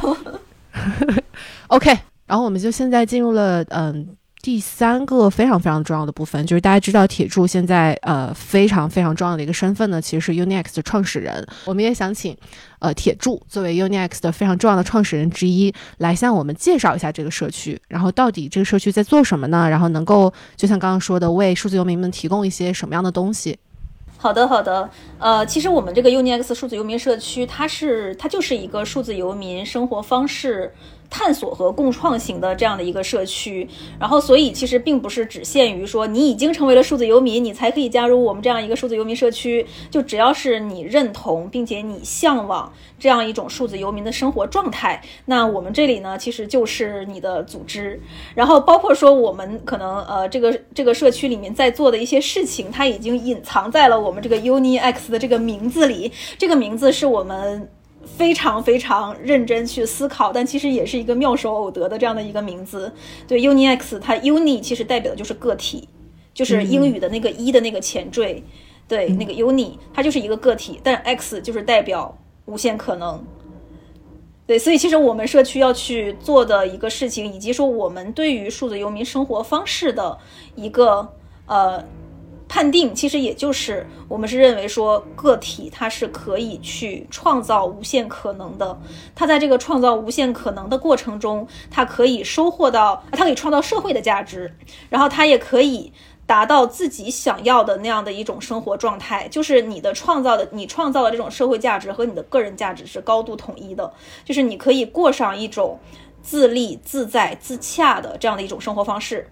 [1.69, 4.17] OK，然后我们就现在进入了嗯。
[4.45, 11.49] 第三个非常非常重要的部分，就是大家知道铁柱现在呃非常非常重要的一个身份呢，其实是 UniX 的创始人。
[11.65, 12.37] 我们也想请
[12.79, 19.67] 呃铁柱作为 UniX 的非常重要的创始人之一，来向我们介绍一下这个社区，然后到底这个社区在做什么呢？
[19.67, 23.59] 然后能够就像刚刚说的，为数字游民们提供一些什么样的东西？
[24.19, 24.91] 好的，好的。
[25.19, 30.71] 呃，其实我们这个 UniX 数字游民社区，它是它就是一个数字游民生活方式。
[31.09, 39.65] 探索和共创型的这样的一个社区，然后所以其实并不是只限于说你已经成为了数字游民，你才可以加入我们这样一个数字游民社区。
[39.91, 48.01] 就只要是你认同并且你向往这样一种数字游民的生活状态，那我们这里呢其实就是你的组织。
[48.35, 56.11] 然后包括说我们可能呃这个这个社区里面在做的一些事情，它已经隐藏在了我们这个 Uni X 的这个名字里。
[56.39, 57.69] 这个名字是我们。
[58.05, 62.93] 非常非常认真去思考，但其实也是一个妙手偶得的这样的一个名字。
[63.27, 65.89] 对，UniX，它 Uni 其实代表的就是个体，
[66.33, 68.43] 就是英语的那个一的那个前缀。
[68.87, 73.25] 对，那个 Uni 它就是一个个体，但 X 就是代表无限可能。
[74.47, 80.19] 对，所以其实我们社区要去做的一个事情，以及说我们对于数字游民生活方式的
[80.55, 81.13] 一个
[81.47, 81.85] 呃。
[82.49, 88.79] 判定其实也就是我们是认为说个体它是可以去创造无限可能的，
[89.15, 94.55] 它在这个创造无限可能的过程中，它可以收获到，它可以创造社会的价值，
[94.89, 95.93] 然后它也可以
[96.27, 103.93] 达到自己想要的那样的一种生活状态，就是你的创造的，你创造的这种社会价值和你的个人价值是高度统一的，
[104.25, 105.79] 就是你可以过上一种
[106.23, 109.29] 自立、自在、自洽的这样的一种生活方式。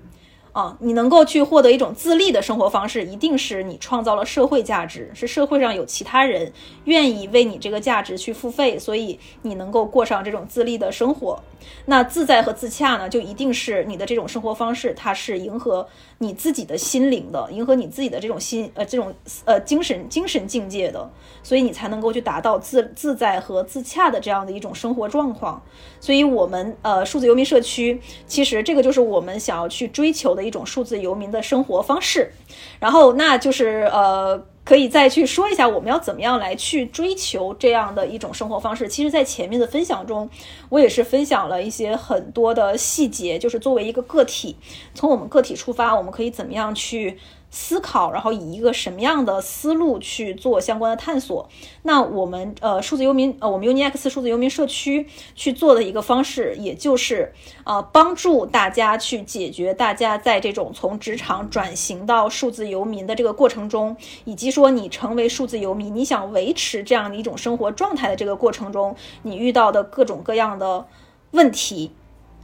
[0.52, 6.52] 啊，你能够去获得一种自立的生活方式，一定是你创造了社会价值，是社会上有其他人
[6.84, 11.42] 愿意为你这个价值去付费，所以你能够过上这种自立的生活。
[11.86, 15.88] 那自在和自洽呢，就一定是你的这种生活方式，它是迎合
[16.18, 21.08] 你自己的心灵的，迎合你自己的这种心呃这种呃精神精神境界的，
[21.42, 25.62] 所以你才能够去达到自自在和自洽的这样的一种生活状况。
[25.98, 30.42] 所以，我们呃数字游民社区，其实这个就是我们想要去追求的。
[30.42, 32.32] 一种数字游民的生活方式，
[32.80, 38.88] 然后那就是呃，可以再去说一下我们要怎么样来去追求这样的一种生活方式。
[38.88, 40.28] 其实，在前面的分享中，
[40.68, 44.56] 我也是分享了一些很多的细节，就是作为一个个体，
[44.94, 47.16] 从我们个体出发，我们可以怎么样去。
[47.54, 51.46] 思考，然后以一个什么样的思路去做相关的探索？
[51.82, 57.34] 那我们呃数字游民呃我们 UniX 数字游民社区去做的一个方式，也就是
[57.64, 70.86] 呃帮助大家去解决大家在这种从职场转型到数字游民的这个过程中，以及说你成为数字游民，你想维持这样的一种生活状态的这个过程中，你遇到的各种各样的
[71.32, 71.92] 问题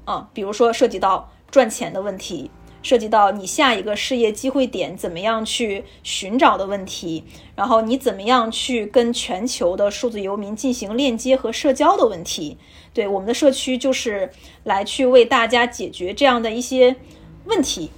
[0.04, 2.50] 啊，比如说涉及到赚钱的问题。
[2.88, 7.22] 涉及到你下一个事业机会点怎么样去寻找的问题，
[7.54, 12.56] 然后你怎么样去跟全球的数字游民进行链接和社交的问题，
[12.94, 14.30] 对我们的社区就是
[14.64, 16.96] 来去为大家解决这样的一些
[17.44, 17.90] 问题，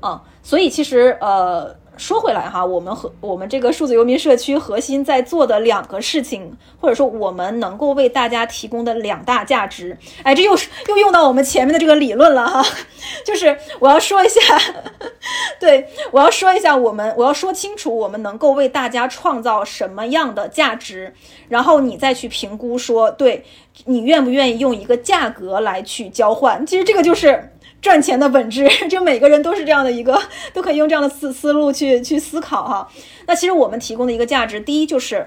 [0.00, 1.80] 啊，所以其实呃。
[2.02, 10.52] 说回来哈，我们和我们这个数字游民社区核心在做的两个事情，或者说我们能够为大家提供的两大价值，哎，这又
[10.88, 12.60] 又用到我们前面的这个理论了哈，
[13.24, 14.40] 就是我要说一下，
[15.60, 21.14] 对我要说一下，我们我要说清楚，我们能够为大家创造什么样的价值，
[21.48, 23.44] 然后你再去评估说，对
[23.84, 27.48] 你愿不愿意用一个价格来去交换，其实这个就是。
[27.82, 30.18] 赚钱的本质， 就每个人都是这样的一个，
[30.54, 32.88] 都可以用这样的思思路去去思考哈。
[33.26, 35.26] 那其实我们提供的一个价值，第一就是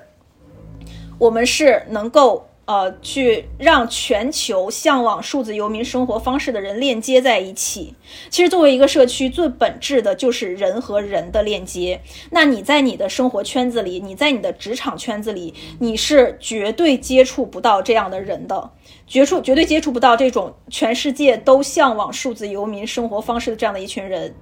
[1.20, 2.48] 我们是能够。
[2.68, 7.94] 呃，去让全球向往数字游民生活方式的人链接在一起。
[8.32, 12.02] 其实，作为一个社区，最本质的就是人和人的链接。
[12.32, 18.72] 那你在你的生活圈子里，你在你的职场圈子里，你是绝对接触不到这样的人的，
[19.08, 24.34] 绝触绝对接触不到这种全世界都向往数字游民生活方式的这样的一群人。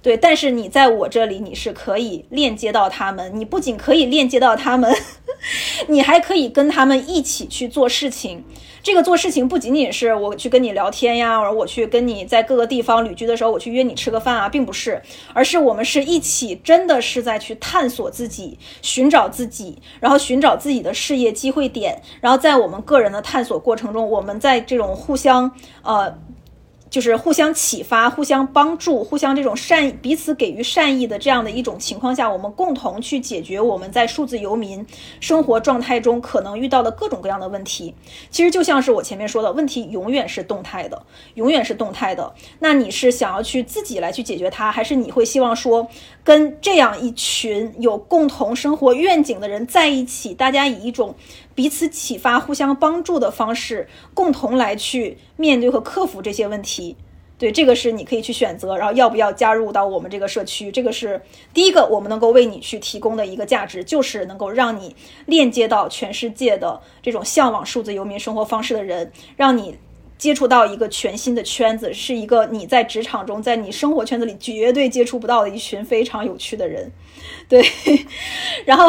[0.00, 3.32] 对，但是你在我这里，你是可以链接到他们。
[3.34, 4.94] 你不仅可以链接到他们，
[5.88, 8.44] 你还可以跟他们一起去做事情。
[8.82, 22.00] 这个做事情不仅仅是我去跟你聊天呀，而我去跟你在各个地方旅居的时候，我去约你吃个饭啊，并不是，而是我们是一起，真的是在去探索自己，寻找自己，然后寻找自己的事业机会点。
[22.20, 25.50] 然后在我们个人的探索过程中，我们在这种互相
[25.82, 26.18] 呃。
[26.90, 34.86] 就是互相启发、互相帮助、互相这种善彼此给予善意的这样的一种情况下，我们共同去解决我们在数字游民
[35.20, 37.94] 生活状态中可能遇到的各种各样的问题。
[38.30, 41.02] 其实就像是我前面说的问题，永远是动态的，
[41.34, 42.32] 永远是动态的。
[42.60, 45.86] 那你是想要去自己来去解决它，还是你会希望说
[46.24, 51.14] 跟这样一群有共同生活愿景的人在一起，大家以一种。
[51.58, 56.96] 彼此启发、互相帮助的方式，共同来去面对和克服这些问题。
[57.36, 60.70] 对，这个是你可以去选择，然后要不要加入到我们这个社区？
[60.70, 61.20] 这个是
[61.52, 64.94] 第一个，我们能够为你去提供的一个价值，就是能够让你
[65.26, 69.76] 链接到全世界的这种向往数字游民生活方式的人，让你
[70.16, 76.92] 接触到一个全新的圈子，是一个你在职场中，在你生活圈子里绝对接触不到的一群非常有趣的人，
[77.48, 77.60] 对，
[78.64, 78.88] 然后，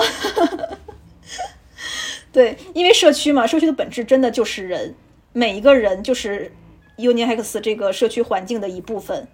[2.31, 4.95] 对，因为社区嘛，社区的本质真的就是人，
[5.33, 6.51] 每一个人就是
[6.97, 9.27] UniX 这个社区环境的一部分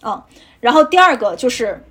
[0.00, 0.26] 啊。
[0.60, 1.84] 然后第二个就是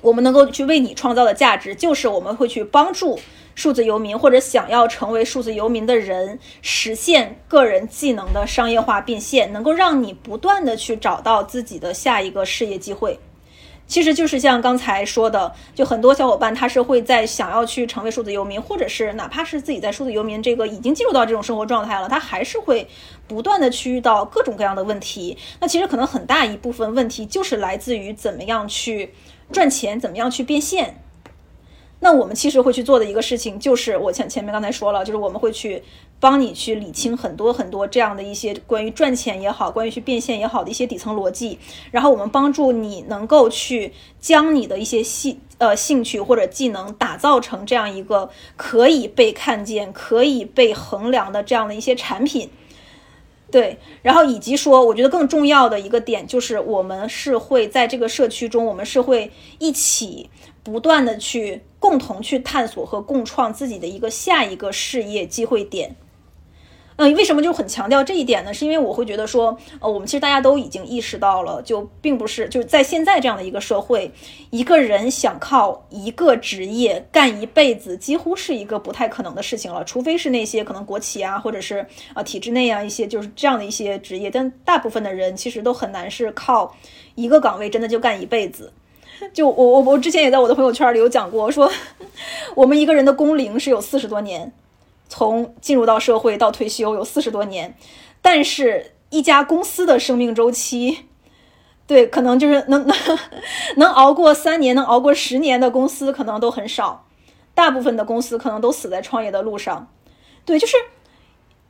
[0.00, 3.18] 我们能够去为你创造的价值，就是我们会去帮助。
[3.56, 13.16] 数字游民或者想要成为数字游民的人，实现个人技能的商业化变现，能够让你不断的去找到自己的下一个事业机会。
[13.86, 22.88] 其实就是像刚才说的，就很多小伙伴他是会在想要去成为数字游民，或者是哪怕是自己在数字游民这个已经进入到这种生活状态了，他还是会
[23.28, 25.36] 不断的去遇到各种各样的问题。
[25.60, 29.12] 那其实可能很大一部分问题就是来自于怎么样去
[29.52, 31.00] 赚钱，怎么样去变现。
[32.00, 35.82] 那我们其实会去做的一个事情，就是我前前面刚才说了，就是我们会去
[36.24, 41.58] 帮你去理清很多很多这样的一些关于赚钱也好，关于去变现也好的一些底层逻辑，
[41.90, 52.48] 然后我们帮助你能够去将你的一些兴呃兴趣或者技能打造成这样一个可以被看见、可以被衡量的这样的一些产品。
[53.50, 60.30] 对，然后以及说，我觉得更重要的一个点就是，我们是会在这个社区中，我们是会一起
[60.62, 61.60] 不断的去。
[61.84, 65.94] 共同去探索和共创自己的一个下一个事业机会点。
[66.96, 68.54] 嗯，为什么就很强调这一点呢？
[68.54, 74.12] 是因为我会觉得说，呃，我们其实大家都已经意识到了，就并不是就是在现在这样的一个社会，
[74.50, 79.82] 一个人想靠一个职业干一辈子，几乎是一个不太可能的事情了。
[79.84, 86.76] 除非是那些可能国企啊，或者是啊体制内啊一些就是这样的一些职业，但大部分的人其实都很难是靠
[87.16, 88.72] 一个岗位真的就干一辈子。
[89.32, 91.70] 就我我我之前也在我的朋友圈里有讲过，说
[92.54, 94.52] 我们一个人的工龄是有四十多年，
[95.08, 97.76] 从进入到社会到退休有四十多年，
[98.22, 101.06] 但是一家公司的生命周期，
[101.86, 102.96] 对，可能就是能能
[103.76, 107.06] 能熬过三年，能熬过十年的公司可能都很少，
[107.54, 109.88] 大部分的公司可能都死在创业的路上，
[110.44, 110.76] 对，就是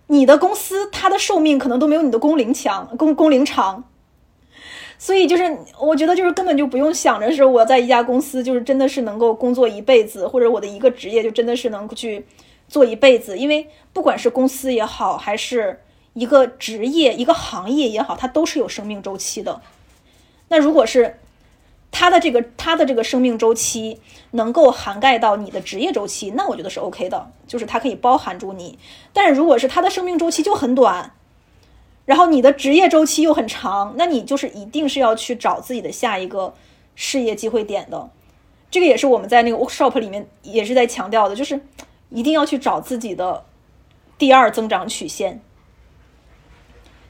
[0.07, 3.85] 你的公司它的寿命可能都没有你的工龄强，工工龄长。
[4.97, 12.25] 所以就是，我觉得就是根本就不用想着是我在一家公司就是真的是能够工作一辈子，或者我的一个职业就真的是能去
[12.75, 13.39] 做一辈子。
[13.39, 15.81] 因为不管是公司也好，还是
[16.15, 19.63] 一个职业、一个行业也好，它都是有生命周期的。
[20.49, 21.21] 那如果是
[21.93, 24.01] 它的这个它的这个生命周期
[24.33, 28.77] 能够涵盖到你的职业周期，那我觉得是 OK 的，就是它可以包含住你。
[29.13, 31.13] 但是如果是它的生命周期就很短。
[32.07, 36.53] 然后你的职业周期又很长，那你就是一定是要去找自己的下一个
[36.95, 38.11] 事业机会点的。
[38.71, 41.59] 这个也是我们在那个 workshop 里面也是在强调的，就是
[42.15, 43.45] 一定要去找自己的
[44.17, 45.43] 第二增长曲线。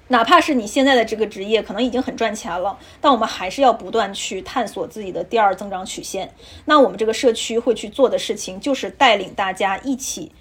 [0.09, 6.35] 哪怕是你现在的这个职业可能已经很赚钱了，但我们还是要不断去探索自己的第二增长曲线。
[6.65, 10.33] 那我们这个社区会去做的事情，就是带领大家一起，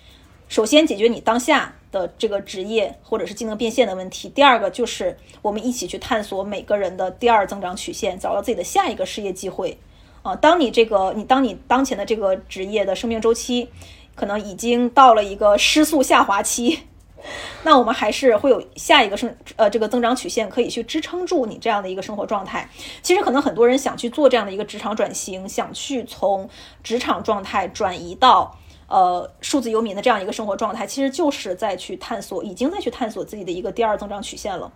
[0.48, 1.76] 首先解决你当下。
[1.94, 4.28] 的这个职业或者是技能变现的问题。
[4.28, 9.78] 第二个就是我们一起去探索每个人的第二增长曲线，找到自己的下一个事业机会。
[10.24, 13.70] 啊，当你这个你当你当前的这个职业的生命周期
[14.16, 16.80] 可能已经到了一个失速下滑期，
[17.64, 22.70] 那我们还是会有下一个生呃这个增长曲线可以去支撑住你这样的一个生活状态。
[23.02, 26.50] 其实可能很多人想去做这样的一个职场转型，想去从
[26.84, 28.58] 职场状态转移到。
[28.86, 34.72] 呃，数字游民的这样一个生活状态，其实就是在去探索，已经在去探索自己的一个第二增长曲线了。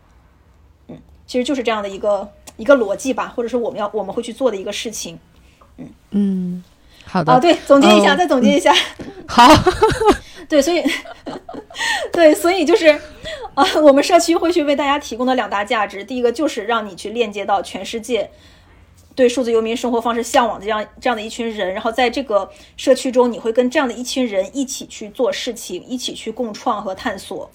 [0.87, 0.97] 嗯，
[1.27, 5.19] 其实就是这样的一个一个逻辑吧，或者是我们要我们会去做的一个事情。
[5.75, 6.63] 嗯嗯，
[7.07, 7.33] 好的。
[7.33, 8.73] 啊，对，总结一下，再总结一下。
[9.27, 9.47] 好。
[10.49, 10.81] 对，所以，
[12.13, 12.87] 对，所以就是，
[13.53, 18.29] 啊，我们社区会去为大家提供的两大价值，第一个就是让你去链接到全世界。
[19.13, 27.49] 对数字游民生活方式向往的这样这样的一群人，然后在这个社区中，你会跟这样的一群人一起去做事情，一起去共创和探索。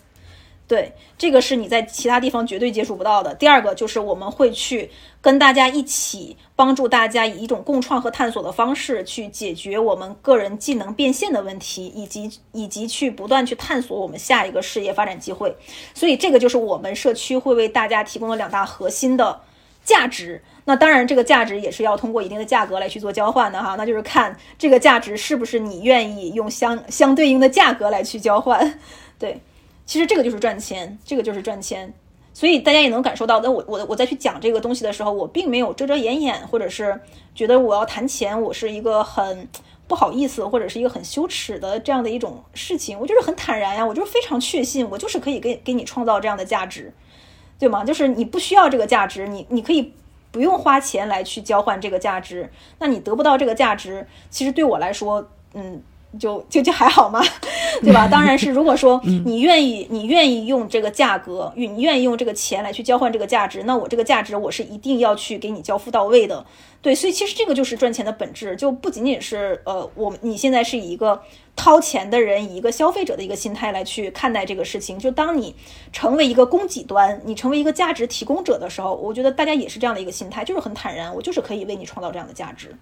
[0.73, 3.35] 对，这个是你在其他地方绝对接触不到的。
[3.35, 15.55] 第二个就是我们会去跟大家一起帮助大家以一种共创和探索的方式去解决我们个人技能变现的问题，以及以及去不断去探索我们下一个事业发展机会。
[15.93, 19.43] 所以这个就是我们社区会为大家提供的两大核心的
[19.85, 20.43] 价值。
[20.64, 28.81] 那当然，这个价值也是要通过一定的价格来去做交换的哈，那就是看这个价值是不是你愿意用相相对应的价格来去交换。
[29.18, 29.39] 对，
[29.87, 31.93] 其实这个就是赚钱，这个就是赚钱。
[32.35, 37.01] 所以大家也能感受到，那我我我在去讲这个东西的时候，我并没有遮遮掩掩，或者是
[37.35, 39.49] 觉得我要谈钱，我是一个很。
[39.89, 46.95] 不好意思或者是一个很羞耻的这样的一种事情，我就是很坦然呀，我就是非常确信，我就是可以给给你创造这样的价值，
[47.59, 47.85] 对吗？
[47.85, 49.93] 就是你不需要这个价值，你你可以
[50.30, 55.83] 不用花钱来去交换这个价值，那你得不到这个价值，其实对我来说，嗯。
[56.19, 57.23] 就就就还好嘛，
[57.81, 58.07] 对吧？
[58.07, 66.45] 当然是，如果说 你愿意，你愿意用这个价格，你愿意用这个钱来去交换这个价值，那我这个价值我是一定要去给你交付到位的。
[66.81, 71.23] 对，所以其实这个就是赚钱的本质，就不仅仅是呃，我你现在是以一个
[71.55, 74.99] 掏钱的人，以一个消费者的一个心态来去看待这个事情。
[74.99, 75.55] 就当你
[75.93, 82.77] 成为一个供给端，你成为一个价值提供者的时候，我觉得大家也是这样的一个心态，就是很坦然，我就是可以为你创造这样的价值。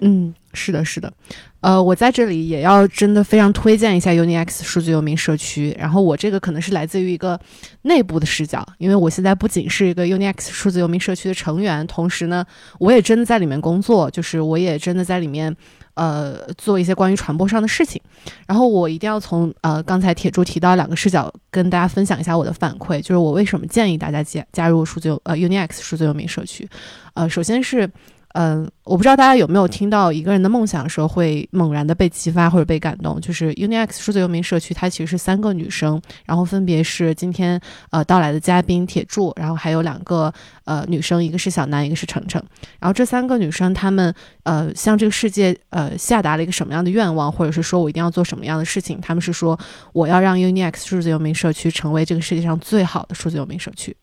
[0.00, 1.12] 嗯，是的，是的，
[1.60, 5.76] 呃，我在这里也要真的非常推荐一下 UniX 数字游民社区。
[5.78, 7.38] 然后我这个可能是来自于一个
[7.82, 12.44] 内部的视角，因为我现在不仅是一个 UniX 数字游民社区的成员，同时呢，
[12.78, 15.54] 我也真的在里面工作，就是我也真的在里面
[15.94, 18.00] 呃做一些关于传播上的事情。
[18.46, 26.66] 然后我一定要从呃刚才铁柱提到两个视角跟大家分享一下我的反馈，就是我为什么建议大家加加入数字游呃 UniX 数字游民社区。
[27.12, 27.88] 呃，首先是。
[28.34, 33.20] 嗯，我不知道大家有没有听到一个人的梦想时候会猛然的被激发或者被感动。
[33.20, 37.60] 就是 UniX 数字游民社区，它其实是三个女生，然后分别是今天
[37.90, 42.42] 呃到来的嘉宾铁柱，然后还有两个呃女生，一个是小南，一个是程程。
[42.80, 44.12] 然后这三个女生，她们
[44.42, 49.00] 呃向这个世界呃下达了一个什么样的愿望，或者是说我一定要做什么样的事情？
[49.00, 49.56] 她们是说
[49.92, 53.96] 我要让 UniX 数字游民社区成为这个世界上最好的数字游民社区。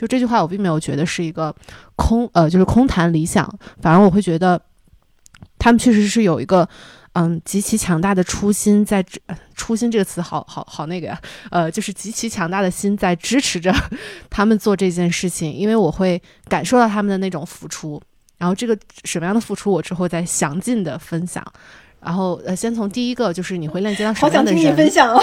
[0.00, 1.54] 就这句话，我并没有觉得是一个
[1.94, 3.46] 空，呃，就是空谈理想。
[3.82, 4.58] 反而我会觉得，
[5.58, 6.66] 他们确实是有一个，
[7.12, 9.20] 嗯，极其强大的初心在支。
[9.54, 11.20] 初心这个词，好好好那个呀，
[11.50, 13.70] 呃，就是极其强大的心在支持着
[14.30, 15.52] 他们做这件事情。
[15.52, 18.00] 因为我会感受到他们的那种付出，
[18.38, 18.74] 然后这个
[19.04, 21.44] 什么样的付出，我之后再详尽的分享。
[22.02, 24.58] 然后，呃，先从第一个，就是你会链接到什么样的人？
[24.58, 25.22] 好想听你分享哦。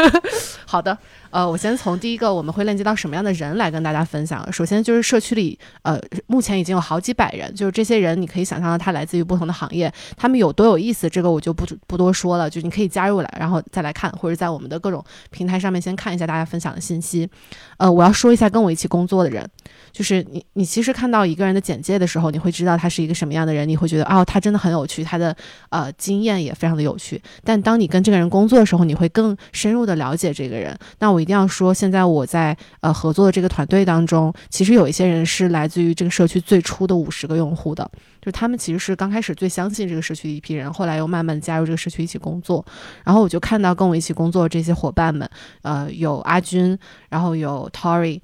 [0.64, 0.96] 好的。
[1.36, 4.50] 呃，我先从第一个，我们会链接到什么样的人来跟大家分享。
[4.50, 12.48] 首先就是社区里，呃，目前已经有好几百人，就是这些人，你可以想象到他来自于不同的行业，他们有多有意思，这个我就不不多说了。
[12.48, 17.28] 就你可以加入来，然后再来看，或者在我们的各种平台上面先看一下大家分享的信息。
[17.76, 19.46] 呃，我要说一下跟我一起工作的人，
[19.92, 25.36] 就是你，你其实看到一个人的简介的时候，你会知道他是一个什么样的人，你会觉得哦，他真的很有趣，他的
[25.68, 27.20] 呃经验也非常的有趣。
[27.44, 30.74] 但当你跟这个人工作的时候，你会更深入的了解这个人。
[30.98, 37.90] 那我一定要说，现在我在呃合作的这个团队当中，其实有一些人是来自于这个社区最初的五十个用户的，
[38.22, 42.64] 就他们其实是刚开始最相信这个社区的一批人，后来又慢慢加入这个社区一起工作。
[43.02, 45.28] 然后我就看到跟我一起工作的这些伙伴们，
[45.62, 48.20] 呃，有阿军，然后有 Tory，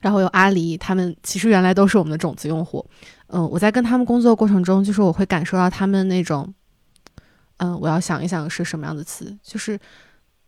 [0.00, 2.82] 然后有阿狸，他们其实原来都是我们的种子用户。
[3.26, 6.50] 嗯，我在跟他们工作过程中，就是我会感受到他们那种，
[7.58, 9.78] 嗯，我要想一想是什么样的词，就是，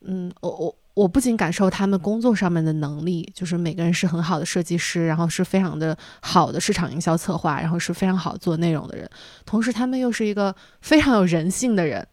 [0.01, 0.75] 嗯，我我。
[0.95, 9.09] 我不仅感受他们工作上面的能力，就是每个人是很好的设计师，然后是非常的好的市场营销策划，然后是非常好做内容的人，
[9.47, 12.07] 同时他们又是一个非常有人性的人，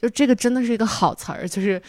[0.00, 1.80] 就这个真的是一个好词儿，就是。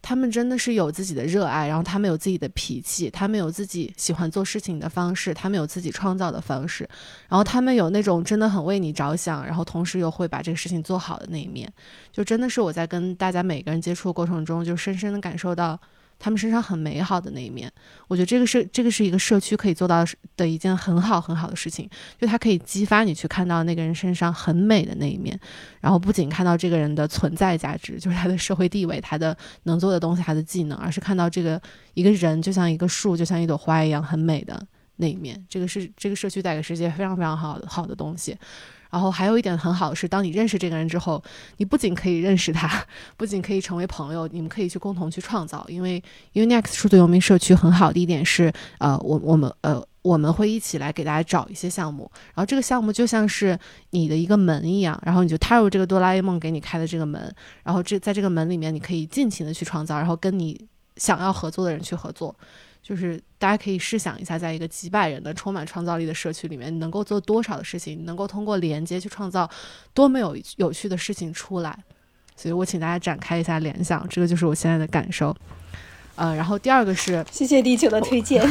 [0.00, 6.88] 他们真的是有自己的热爱，然后他们有自己的脾气，他们有自己喜欢做事情的方式，他们有自己创造的方式，
[7.28, 11.70] 然后他们有那种真的很为你着想，然后同时又会把这个事情做好的那一面，
[12.12, 15.78] 就真的是我在跟大家每个人接触过程中，就深深的感受到。
[16.18, 17.70] 他们身上很美好的那一面，
[18.08, 20.04] 我觉得这个是这个是一个社区可以做到
[20.36, 21.88] 的一件很好很好的事情，
[22.20, 25.38] 就它可以激发你去看到那个人身上很美的那一面，
[25.80, 31.60] 然后不仅看到这个人的存在价值，就是他的社会地位，他的能做的东西，他的技能，而是看到这个
[31.94, 34.60] 一个人就像一个树，就像一朵花一样很美的
[34.96, 38.36] 那一面，这个是这个社区带给世界非常非常好好的东西。
[38.90, 41.22] 然后还有一点很好的是，当你认识这个人之后，
[41.58, 42.84] 你不仅可以认识他，
[43.16, 45.64] 不仅可以成为朋友，你们可以去共同去创造。
[45.68, 46.02] 因为
[46.34, 53.58] Unix 数字游民社区很好的一点是，呃，我我们呃我们会一起来给大家找一些项目，然后这个项目就像是
[53.90, 60.58] 你的一个门一样，然后你就踏入这个哆啦 A 梦给你开的这个门，然后这在这个门里面你可以尽情的去创造，然后跟你
[60.96, 62.34] 想要合作的人去合作。
[62.82, 67.98] 就是大家可以试想一下，在一个几百人的充满创造力的社区里面，你能够做多少的事情？
[67.98, 69.48] 你能够通过连接去创造
[69.92, 71.78] 多么有有趣的事情出来？
[72.34, 75.36] 所以我请大家展开一下联想，这个就是我现在的感受。
[76.14, 78.44] 呃，然后第二个是，谢谢地球的推荐，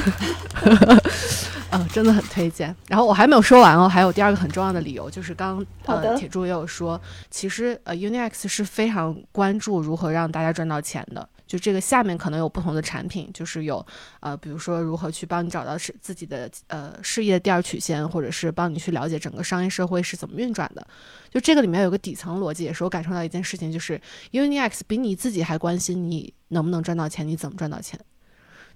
[1.71, 2.73] 嗯，真的很推荐。
[2.87, 6.99] 然后我还没有说完哦，还有第二个很重要的理由，就是刚呃铁柱也有说，
[7.29, 11.27] 其实呃 UniX 是非常关注如何让大家赚到钱的。
[11.47, 13.83] 就这个下面可能有不同的产品，就是有
[14.19, 20.85] 呃，比如说如何去帮你找到是自己的呃事业的第二曲线，或者是帮你去了解整个商业社会是怎么运转的。
[21.29, 23.99] 就这个里面有个底层逻辑，也是我感受到一件事情，就是
[24.31, 27.99] UniX 比你自己还关心你能不能赚到钱，你怎么赚到钱。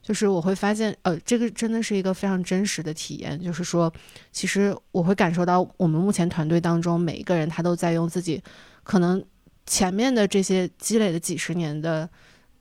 [0.02, 3.40] 就是我会发现，呃，这个真的是一个非常真实的体验。
[3.40, 3.94] 就是说，
[4.32, 8.42] 其实我会感受到，我们目前团队当中每一个人，他都在用自己
[8.84, 9.24] 可能
[9.68, 12.10] 前面的这些积累的几十年的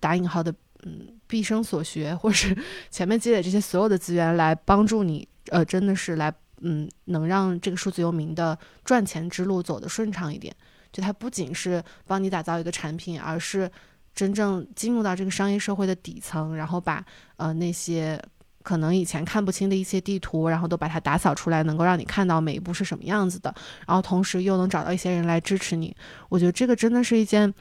[0.00, 2.56] 打引号的嗯毕生所学， 或是
[2.90, 10.52] 前面积累这些所有的资源来帮助你，呃，真的是来嗯能让这个数字游民的赚钱之路走得顺畅一点。
[10.90, 13.70] 就它不仅是帮你打造一个产品，而是。
[14.12, 17.02] 真正进入到这个商业社会的底层，然后把
[17.36, 18.20] 呃那些
[18.64, 23.54] 可能以前看不清的一些地图，然后都把它打扫出来，能够让你看到每一步是什么样子的，
[23.86, 25.96] 然后同时又能找到一些人来支持你。
[26.28, 27.54] 我觉得这个真的是一件，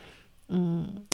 [0.48, 1.06] 嗯，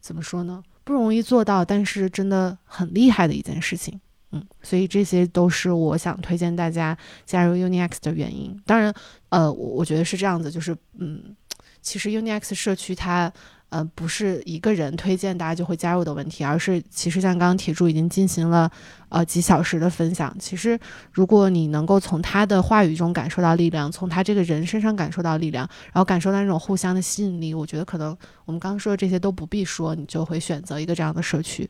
[0.00, 0.62] 怎么说呢？
[0.84, 4.00] 不容易做到，但是真的很厉害的一件事情。
[4.32, 8.56] 嗯，所以这些都是我想推荐大家加入 UniX 的原因。
[8.66, 8.92] 当然，
[9.28, 11.34] 呃，我我觉得是这样子，就是嗯，
[11.80, 13.32] 其实 UniX 社区它。
[13.68, 18.70] 呃，不是一个人推荐大家就会加入的问题，而是其实像刚刚铁柱已经进行了
[19.08, 20.34] 呃几小时的分享。
[20.38, 20.78] 其实
[21.12, 31.68] 如果你能够从他的话语中感受到力量，从他这个人身上感受到力量，然后感受到那种互相的吸引力，我觉得可能我们刚刚说的这些都不必说，你就会选择一个这样的社区。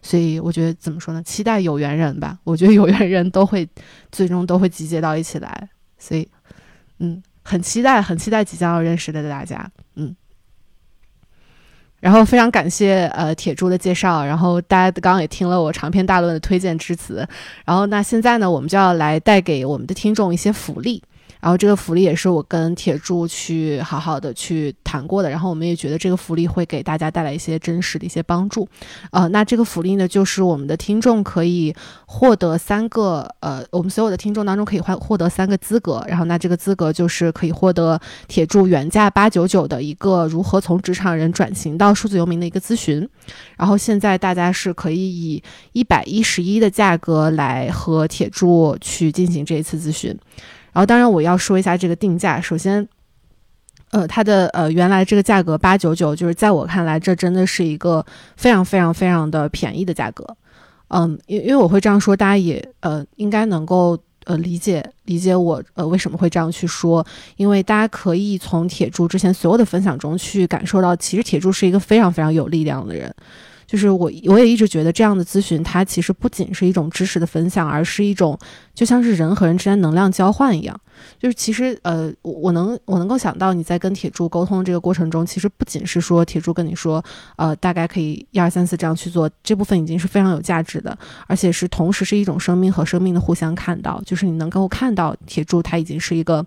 [0.00, 1.22] 所以我觉得怎么说呢？
[1.22, 2.38] 期待有缘人吧。
[2.44, 3.68] 我觉得有缘人都会
[4.10, 5.68] 最终都会集结到一起来。
[5.98, 6.26] 所以，
[6.98, 9.70] 嗯，很期待，很期待即将要认识的大家。
[9.96, 10.16] 嗯。
[12.04, 17.26] 然后非常感谢呃铁柱的介绍，然后大家刚刚也听了我长篇大论的推荐之词，
[17.64, 21.02] 然后那现在呢，我们就要来带给我们的听众一些福利。
[21.44, 28.66] 然后这个福利也是我跟铁柱去好好的去谈过的，然后我们也觉得这个福利会给大家带来一些真实的一些帮助。
[29.10, 31.74] 呃，那这个福利呢，就是我们的听众可以
[32.06, 43.06] 获得三个，呃，我们所有的听众当中可以获获得三个资格，然后那这个资格就是可以获得铁柱原价八九九的一个如何从职场人转型到数字游民的一个咨询，
[43.58, 45.42] 然后现在大家是可以以
[45.72, 50.18] 一百一十一的价格来和铁柱去进行这一次咨询。
[50.74, 52.40] 然后，当然我要说一下这个定价。
[52.40, 52.86] 首先，
[53.92, 58.04] 呃，它的呃原来这个价格八九九，就是在我看来，这真的是一个
[58.36, 60.26] 非常非常非常的便宜的价格。
[60.88, 67.06] 嗯，因因为我会这样说，大家也呃应该能够呃理解理解我呃为什么会这样去说。
[67.36, 73.14] 因为大家可以从铁柱之前所有的分享中去感受到，其实铁柱是一个非常非常有力量的人。
[73.66, 78.38] 就是我，我也一直觉得这样的咨询，它其实不仅是一种知识的分享，而是一种
[78.74, 80.78] 就像是人和人之间能量交换一样。
[81.18, 87.04] 就是其实，呃，我我能我能够想到你在跟铁柱沟通这个过程中，其实不仅是说铁柱跟你说，
[87.36, 90.96] 呃，大概可以一二三四这样去做，这部分已经是非常有价值的，
[91.26, 96.44] 而且是同时是一种生命和生命的互相看到，就是你能够看到铁柱他已经是一个。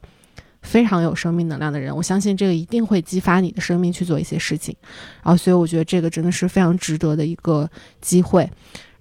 [0.67, 4.75] 非常有生命能量的人，我相信这个一定会激发你的生命去做一些事情，
[5.23, 7.67] 然后所以我觉得这个真的是非常值得的一个
[8.01, 8.47] 机会。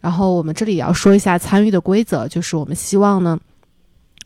[0.00, 3.36] 然后我们这里也要说一下参与的规则，就是我们希望呢，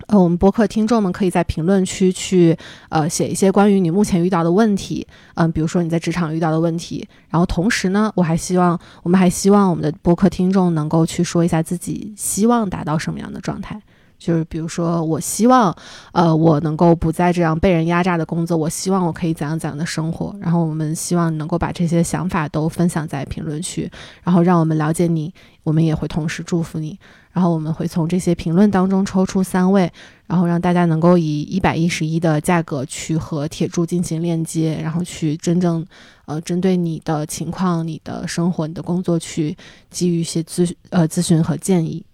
[0.08, 2.54] 呃，我们博客听众们可以在评论区去
[2.90, 7.08] 呃写一些关于你目前遇到的问题，嗯，比如说你在职场遇到的问题。
[7.30, 13.80] 然后同时呢，我还希望我们还希望我们的博客听众能够去说一下自己希望达到什么样的状态。
[14.20, 15.74] 就是比如说，我希望，
[16.12, 18.56] 呃，我能够不再这样被人压榨的工作。
[18.56, 20.36] 我希望我可以怎样怎样的生活。
[20.38, 23.90] 然后我们希望能够把这些想法都分享在评论区，
[24.22, 25.32] 然后让我们了解你。
[25.62, 26.98] 我们也会同时祝福你。
[27.32, 29.90] 然后我们会从这些评论当中抽出三位，
[30.26, 35.86] 然后让大家能够以一百一十一的价格去和铁柱进行链接，然后去真正，
[36.24, 39.56] 呃，针对你的情况、你的生活、你的工作去
[39.90, 42.04] 给予一些咨呃咨询和建议。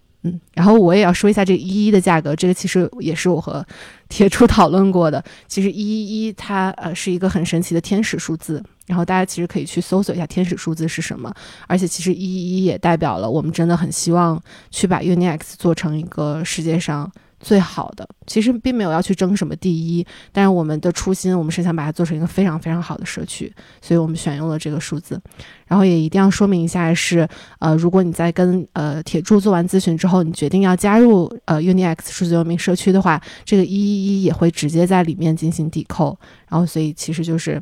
[0.53, 3.65] 然后我也要说一下这个一一的价格，这个其实也是我和
[4.09, 5.23] 铁柱讨论过的。
[5.47, 11.33] 其实一一一它呃是一个很神奇的天使数字，然后大家其实可以去搜索一下天使数字是什么。
[11.67, 17.11] 而且其实一一一也代表了我们真的很希望去把 UniX 做成一个世界上。
[17.47, 23.49] 最好的其实并没有要去争什么第一，但是我们的初心，我们是想把它做成一个非常非常好的社区，
[23.81, 25.17] 所以我们选用了这个数字。
[25.65, 27.25] 然后也一定要说明一下是，
[27.59, 36.19] 呃，如果你在跟呃铁柱做完咨询之后，你决定要加入呃 UniX 数字游民社区的话，这个一一一也会直接在里面进行抵扣。
[36.49, 37.61] 然后所以其实就是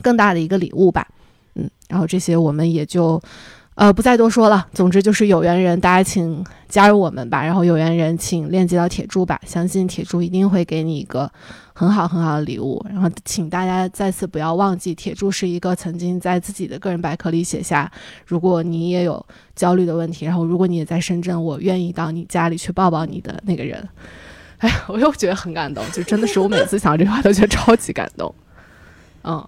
[0.00, 1.08] 更大的一个礼物吧，
[1.56, 3.20] 嗯，然后这些我们也就。
[3.76, 4.66] 呃，不再多说了。
[4.72, 7.44] 总之就是有缘人，大家请加入我们吧。
[7.44, 11.30] 然后有缘人请链接到铁柱吧，相信铁柱一定会给你一个
[11.74, 12.82] 很好很好的礼物。
[12.88, 17.92] 然后请大家再次不要忘记，铁柱是一个曾经在自己的个人百科里写下，
[18.24, 19.24] 如果你也有
[19.54, 23.86] 焦虑的问题，然后如果你也在深圳，我愿意到你家里去抱抱你的那个人。
[24.56, 28.34] 哎，我又觉得很感动，就真的是我每次想到这句话都觉得超级感动。
[29.22, 29.46] 嗯。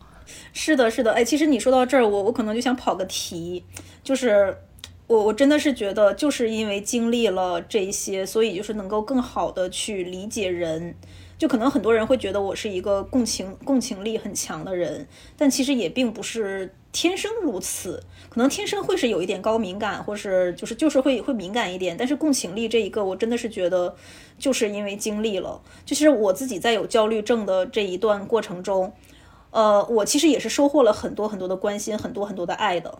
[0.60, 3.62] 是的，是的，哎，其实你说到这儿，我我可能就想跑个题，
[4.02, 4.58] 就是
[5.06, 10.96] 我我真的是觉得，就是因为经历了这一些，所以就是能够更好的去理解人。
[11.38, 15.06] 就可能很多人会觉得我是一个共情共情力很强的人，
[15.36, 21.96] 但其实也并不是天生如此，可能天生会是有一点高敏感，或是就是就是会会敏感一点。
[21.96, 23.94] 但是共情力这一个，我真的是觉得，
[24.36, 28.92] 就是因为经历了，就是我自己在有焦虑症的这一段过程中。
[29.50, 32.98] 呃，我其实也是收获了很多很多的关心，很多很多的爱的，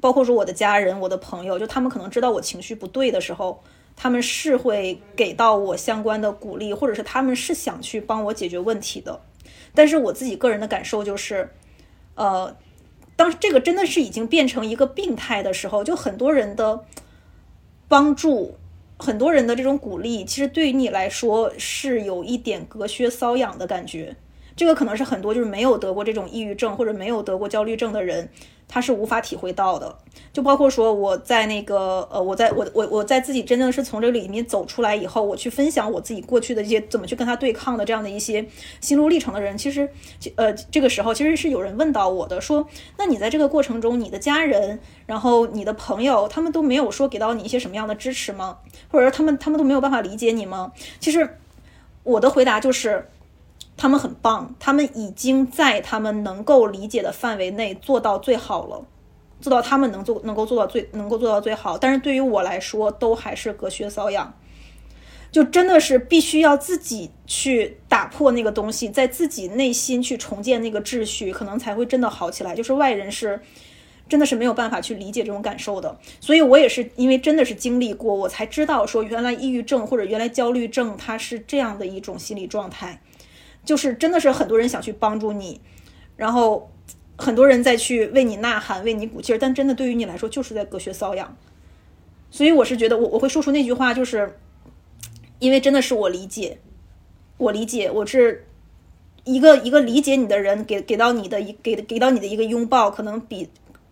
[0.00, 3.62] 包括说我的家人、我的朋友，就他们可能知道我情绪不对的时候，
[3.94, 9.20] 他们是会给到我相关的鼓励，或者是他们是想去帮我解决问题的。
[9.74, 11.50] 但是我自己个人的感受就是，
[12.16, 12.56] 呃，
[13.14, 16.84] 当这个真的是已经变成一个病态的时候，就很多人的
[17.86, 18.56] 帮助，
[18.98, 24.16] 很多人的这种鼓励，其实对于你来说是有一点隔靴搔痒的感觉。
[24.56, 28.28] 这个可能是很多就是没有得过这种抑郁症或者没有得过焦虑症的人，
[28.68, 29.96] 他是无法体会到的。
[30.32, 38.46] 就包括说我在那个呃，我在我我我在自己真正是从这里面走出来以后，我去分享我自己过去的一些怎么去跟他对抗的这样的一些
[38.80, 39.88] 心路历程的人，其实
[40.36, 42.66] 呃这个时候其实是有人问到我的，说
[42.98, 48.58] 那你在这个过程中，你的家人，然后你的朋友，他们都没有说给到你一些什么样的支持吗？
[48.90, 50.72] 或者说他们他们都没有办法理解你吗？
[50.98, 51.38] 其实
[52.04, 53.08] 我的回答就是。
[53.82, 58.86] 他们很棒，他们已经在他们能够理解的范围内做到最好了，
[59.40, 61.76] 做到他们能做能够做到最能够做到最好。
[61.76, 64.32] 但是对于我来说，都还是隔靴搔痒，
[65.32, 72.54] 就真的是必须要自己去打破那个东西，在自己内心去重建那个秩序，可能才会真的好起来。
[72.54, 73.40] 就是外人是
[74.08, 75.98] 真的是没有办法去理解这种感受的。
[76.20, 83.02] 所以我也是因为真的是经历过，我才知道说原来抑郁症或者原来焦虑症它是这样的一种心理状态。
[83.64, 85.60] 就是真的是很多人想去帮助你，
[86.16, 86.70] 然后
[87.16, 91.36] 很多人在去为你呐喊、为你鼓劲儿，但真的对于你来说就是在隔靴搔痒。
[92.30, 94.36] 所以我是觉得，我我会说出那句话，就是
[95.38, 96.58] 因为真的是我理解，
[97.36, 98.46] 我理解，我是
[99.22, 103.48] 一个一个理解你的人，给给到你的一给给到你的一个拥抱，可能比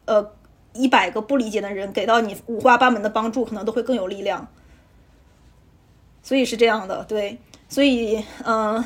[0.07, 0.33] 呃
[0.73, 4.49] 一百个不理解的人给到你五花八门的帮助，可能都会更有力量。
[6.23, 8.85] 所以是这样的，对，所以嗯。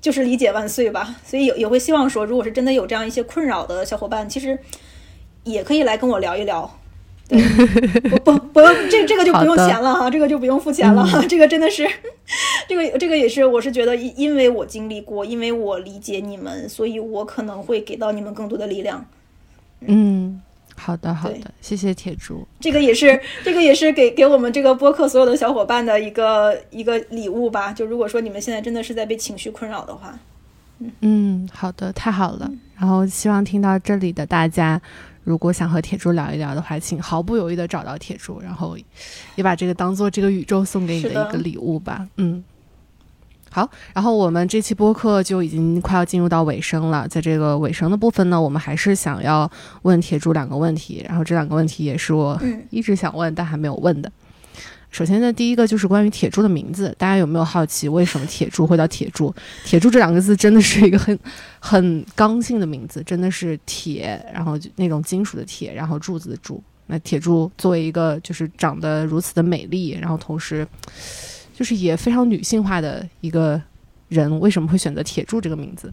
[0.00, 4.58] 就是理解万岁吧，所以也也会希望说，如果是真的有这样一些困扰的小伙伴，其实
[5.44, 6.70] 也可以来跟我聊一聊。
[7.28, 7.38] 对，
[8.24, 11.86] 不不用这这个就不用钱了哈，这个就不用付钱了哈， 这个真的是，
[12.66, 19.04] 这个这个也是，我是觉得因因为我经历过，因为我理解你们，所以我可能会给到你们更多的力量。
[19.80, 20.40] 嗯。
[20.78, 22.46] 好的，好的，谢谢铁柱。
[22.60, 27.72] 这个也是，这个也是给给我们这个播客所有的小伙伴的一个一个礼物吧。
[27.72, 30.18] 就如果说你们现在真的是在被情绪困扰的话，
[30.78, 32.50] 嗯嗯，好的，太好了。
[32.78, 34.80] 然后希望听到这里的大家，
[35.24, 38.78] 如果想和铁柱聊一聊的话，请毫不犹豫的找到铁柱，然后
[39.34, 42.06] 也把这个当做这个宇宙送给你的一个礼物吧。
[42.16, 42.42] 嗯。
[43.50, 47.08] 好，然后我们这期播客就已经快要进入到尾声了。
[47.08, 49.50] 在这个尾声的部分呢，我们还是想要
[49.82, 51.04] 问铁柱两个问题。
[51.08, 52.40] 然后这两个问题也是我
[52.70, 54.12] 一直想问但还没有问的。
[54.90, 59.34] 首先呢，第一个就是关于铁柱的名字，大家有没有好奇为什么铁柱会叫铁柱？
[59.64, 61.18] 铁柱这两个字真的是一个很
[61.58, 66.62] 很刚性的名字，真的是铁，然后那种金属的铁，然后柱子的柱。
[66.86, 70.66] 那铁柱作为一个就是长得如此的美丽，然后同时。
[71.58, 73.60] 就是也非常女性化的一个
[74.08, 75.92] 人，为什么会选择铁柱这个名字？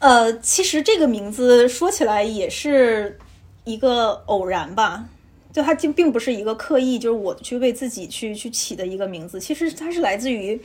[0.00, 3.16] 呃，其实这个名字说起来也是
[3.62, 5.04] 一个偶然吧，
[5.52, 9.38] 就它并并不是一个刻意，就是我去为自己去去起的一个名字。
[9.38, 10.60] 其实它是来自于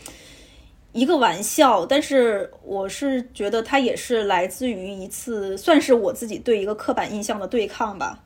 [0.91, 8.23] 一个玩笑，但是我是觉得它也是来自于一次算是我自己对一个刻板印象的对抗吧。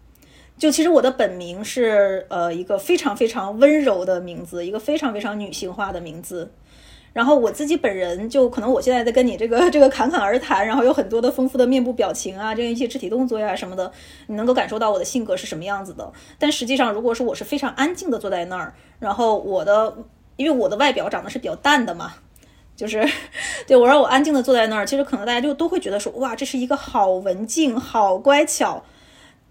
[0.59, 6.51] 就其实我的本名是呃一个非常非常温柔的名字，一个非常非常女性化的名字。
[7.11, 13.91] 然后我自己本人就可能我现在在跟你这个 这个侃侃而谈，然后有很多的丰富的面部表情啊，这样一些肢体动作呀什么的，
[14.27, 16.11] 你能够感受到我的性格是什么样子的。
[16.37, 19.97] 但实际上，如果说我是非常安静的坐在那儿，然后我的
[20.35, 22.13] 因为我的外表长得是比较淡的嘛。
[22.75, 23.05] 就是
[23.67, 28.81] 对我让我安静的坐在那儿，其实可能大家就都会觉得说，哇，这是一个好文静、好乖巧，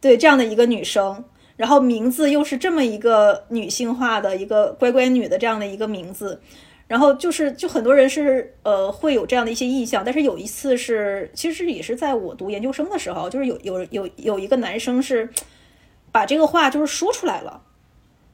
[0.00, 1.24] 对这样的一个女生，
[1.56, 6.40] 然后名字又是这么一个女性化的一个乖乖女的这样的一个名字。
[6.86, 15.28] 然后就是，就很多人是呃会有这样的一些意向，但是有一次是，其实也是在我读研究生的时候，就是有有有有一个男生是
[16.10, 17.60] 把这个话就是说出来了，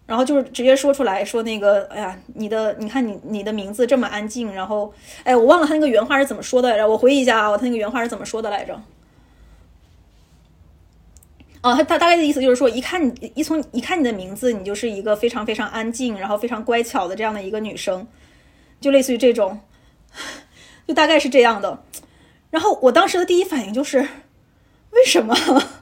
[0.07, 4.95] 然后就是直接说出来说那个，哎呀，你的你看你你的名字这么安静，然后
[5.25, 8.81] 哎我忘了他那个原话是怎么说的来着，我回忆一下啊，他那个原话是怎么说的来着？
[11.65, 18.07] 哦，他他大概的意思就是说，一看你一从一看你的名字，你就是一个非常非常安静，然后非常乖巧的这样的一个女生。
[18.83, 19.59] 就类似于这种，
[20.87, 21.83] 就大概是这样的。
[22.51, 24.07] 然后我当时的第一反应就是，
[24.91, 25.35] 为什么？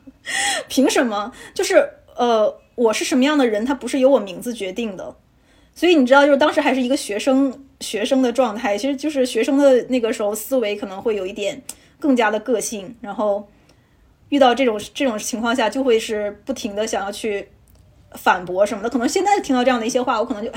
[0.69, 1.33] 凭什么？
[1.53, 5.17] 就是呃，我是什么样的人，他不是由我名字决定的。
[5.75, 11.61] 所以你知道，就是当时还是一个学生学生的状态，其实就是学生的那个时候思维可能会有一点
[11.99, 12.95] 更加的个性。
[13.01, 13.49] 然后
[14.33, 17.47] 遇到这种这种情况下，就会是不停的想要去
[18.13, 18.89] 反驳什么的。
[18.89, 20.51] 可能现在听到这样的一些话，我可能就。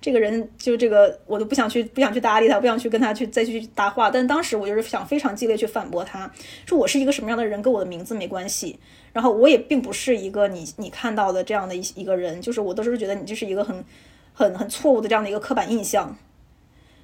[0.00, 4.08] 这个人就这个，我都不想去，不想去搭理他，不想去跟他去再去搭话。
[4.08, 6.30] 但当时我就是想非常激烈去反驳他，
[6.66, 8.78] 说我是一个什么样的人，跟我的名字没关系。
[9.12, 13.84] 然后我也并不是一个你你看到的这样的一一个人，就是我都是觉得你就是一个很
[14.32, 16.16] 很很错误的这样的一个刻板印象。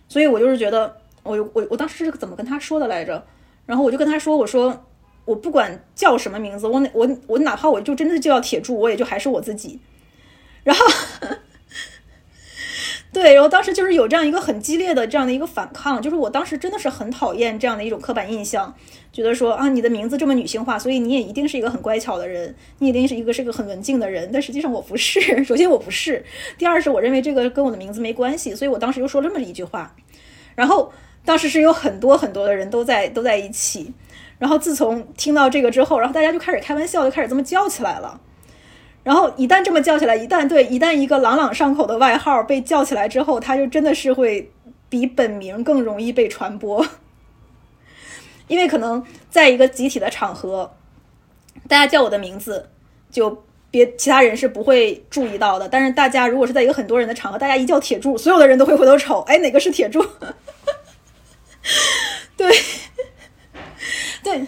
[0.08, 3.26] 所以我就是觉得，我我我当时是怎么跟他说的来着？
[3.66, 4.86] 然后我就跟他说，我说
[5.24, 9.80] 我不管叫什么名字，我哪我我哪怕我就真的就叫铁柱，我也就还是我自己。
[10.62, 10.84] 然后。
[13.12, 18.74] 对，然后当时就是有这样一个很激烈的这样的一个反抗，就是我当时真的是很讨厌这样的一种刻板印象，
[19.12, 25.20] 觉得说啊，你的名字这么女性化，所以你也一定是一个很乖巧的人，你一定是一个是一个很文静的人，但实际上我不是。
[25.46, 26.24] 首先我不是，
[26.58, 29.94] 第二是我认为这个跟我的名字没关系，所以我当时又说这么一句话。
[30.56, 30.92] 然后
[31.24, 33.92] 当时是有很多很多的人都在都在一起，
[34.44, 38.20] 然后自从听到这个之后，然后大家就开始开玩笑，就开始这么叫起来了。
[39.02, 44.52] 然后一旦这么叫起来，一旦对，一旦一个朗朗上口的外号被叫起来之后，他就真的是会
[44.90, 46.86] 比本名更容易被传播，
[48.46, 50.70] 因为可能在一个集体的场合，
[51.66, 52.68] 大家叫我的名字，
[53.10, 55.66] 就别其他人是不会注意到的。
[55.66, 60.04] 但是大家如果是在一个很多人的场合，大家一叫铁柱，所有的人都会回头瞅，哎，哪个是铁柱？
[62.36, 62.52] 对，
[64.24, 64.44] 对。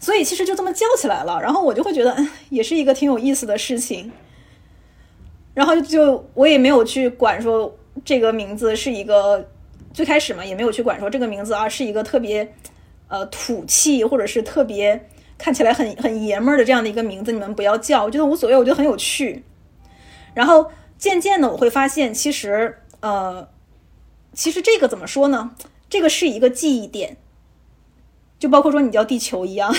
[0.00, 2.16] 所以其实就这么叫起来了，然后我就会觉得，
[2.50, 4.12] 也是一个挺有意思的事情。
[5.54, 9.48] 然后就我也没有去管说这个名字是一个
[9.92, 12.54] 最开始嘛，也没有去管说这个名字啊是一个特别
[13.08, 19.42] 呃土气或者是特别看起来很很爷们儿的这样的一个名字，你们不要叫，我觉得无所谓，我觉得很有趣。
[20.32, 23.48] 然后渐渐的我会发现，其实呃，
[24.32, 25.56] 其实这个怎么说呢？
[25.90, 27.16] 这个是一个记忆点。
[28.38, 29.74] 就包括说你叫地球一样，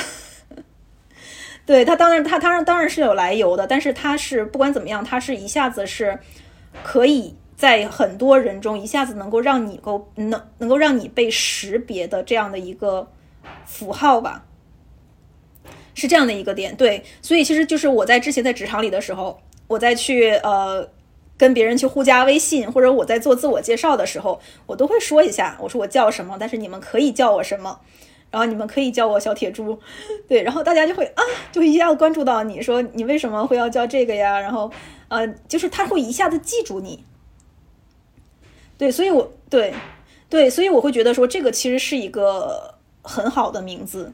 [1.66, 6.20] 对他当然他当然当然是有来由的，但是他是不管怎么样，他是一下子是
[6.84, 13.10] 可以在很多人中一下子能够让你够能能够让你被识别的这样的一个
[13.66, 14.46] 符号吧，
[15.94, 16.76] 是这样的一个点。
[16.76, 20.90] 对，所以其实就是我在之前在职场里的时候，我在去呃
[21.38, 27.80] 跟别人去互加微信，或者我在做自我介绍的时候，我都会说一下，我说我叫什么，但是你们可以叫我什么。
[28.32, 29.80] 然后你们可以叫我小铁猪，
[30.30, 34.40] 对，然后大家就会啊，就一下子关注到你说你为什么会要叫这个呀？
[34.40, 34.72] 然后，
[35.08, 37.04] 呃，就是他会一下子记住你，
[38.78, 39.74] 对，所以我对
[40.30, 44.14] 对，所以我会觉得说这个其实是一个很好的名字，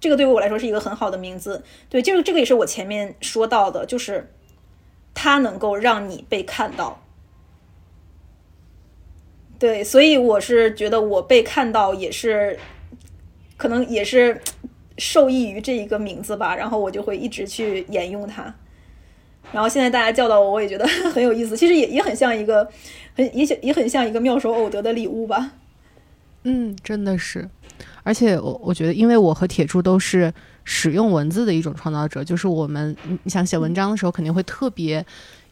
[0.00, 4.32] 这个对于我来说是一个很好的名字，对，就是这个也是我前面说到的，就是
[5.14, 7.00] 它能够让你被看到，
[9.60, 12.58] 对，所以我是觉得我被看到也是。
[13.56, 14.40] 可能也是
[14.98, 18.54] 受益于这一个名字吧，然后我就会一直去沿用它。
[19.52, 21.56] 然后现在大家叫到我，我也觉得 很有意思。
[21.56, 22.68] 其实也也很像一个，
[23.14, 25.52] 很也也很像一个妙手偶得的礼物吧。
[26.44, 27.48] 嗯，真的是。
[28.02, 30.32] 而且我我觉得，因为我和铁柱都是
[30.64, 35.04] 使用文字的一种创造者，就是我们你想写文章的时候，肯定会特别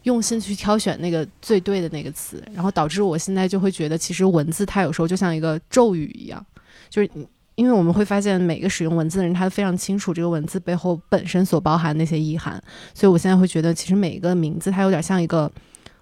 [0.03, 6.45] 用心去挑选那个最对的那个词，然后导致我现在就会觉得，其实文字它有时候就像一个咒语一样，
[6.89, 7.27] 就是你。
[7.55, 12.61] 因为我们会发现，每个使用文字的人，他都非常清楚这个文字背后本身所包含那些意涵。
[12.93, 15.51] 所以我现在会觉得，其实每一个名字，它有点像一个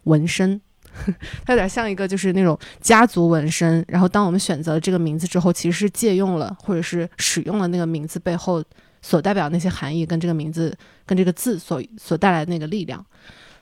[0.04, 0.60] 纹身，
[1.46, 3.84] 它有点像一个就是那种家族纹身。
[3.88, 8.64] 然后，当我们选择了这个名字之后，其实是借用了或者是使用了那个名字背后
[9.02, 10.74] 所代表那些含义，跟这个名字
[11.06, 13.06] 跟这个字所所带来的那个力量。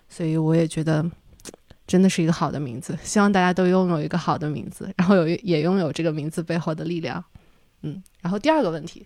[0.08, 1.04] 所以，我也觉得
[1.88, 2.98] 真的是一个好的名字。
[3.04, 7.24] 希望大家都拥有一个好的名字，然后有也拥有这个名字背后的力量。
[7.82, 9.06] 嗯，然后第二个问题，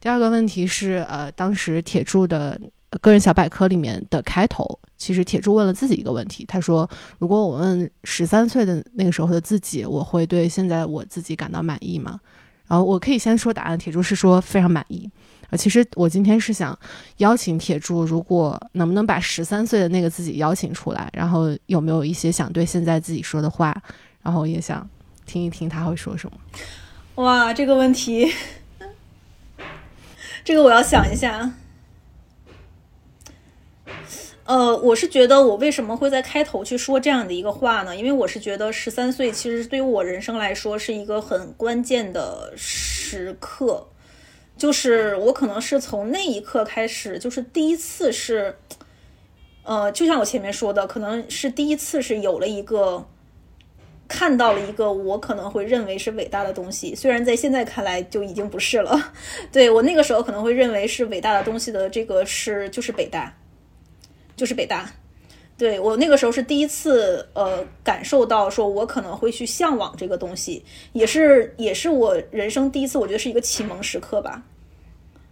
[0.00, 2.58] 第二个问题是，呃，当时铁柱的
[3.00, 12.18] 个人小百科里面的开头，其实铁柱问了自己一个问题，他说：“如果我问十三岁的那个时候的自己，我会对现在我自己感到满意吗？”
[12.66, 15.10] 然后我可以先说答案，铁柱是说非常满意。
[15.50, 16.76] 啊，其实我今天是想
[17.18, 23.76] 邀请铁柱，如果能不能把十三岁的那个自己邀请出来，然后有没有一些想对现在自己说的话，
[24.22, 24.88] 然后也想
[25.26, 26.38] 听一听他会说什么。
[27.16, 28.32] 哇，这个问题，
[30.44, 31.54] 这个我要想一下。
[34.42, 37.94] 呃，我是觉得我为什么会在开头去说这样的一个话呢？
[37.94, 43.86] 因为我是觉得十三岁其实对于我人生来说是一个很关键的时刻，
[44.58, 48.56] 就是我可能是从那一刻开始，就是第一次是，
[49.62, 53.06] 呃，就像我前面说的，可能是第一次是有了一个。
[54.06, 59.12] 看到了一个我可能会认为是伟大的东西，虽然在现在看来就已经不是了。
[59.50, 63.34] 对我那个时候可能会认为是伟大的东西的这个是就是北大，
[64.36, 64.90] 就是北大。
[65.56, 74.42] 对我那个时候是第一次呃感受到说我可能会去向往这个东西，也是也是我人生第一次，我觉得是一个启蒙时刻吧，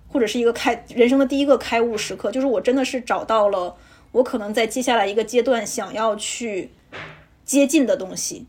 [0.09, 3.75] 或者是一个开人生的第一个开悟时刻，就是我真的是找到了
[4.13, 6.71] 我可能在接下来一个阶段想要去
[7.45, 8.47] 接近的东西。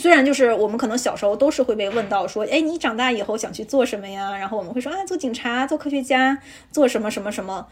[0.00, 4.38] 虽然就是我们可能小时候都是会被问到说，哎，你长大以后想去做什么呀？
[4.38, 6.40] 然后我们会说啊，做警察、做科学家、
[6.70, 7.66] 做什么什么什么。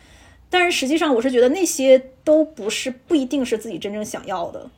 [0.51, 4.68] 但是实际上，我是觉得那些都不是不一定是自己真正想要的。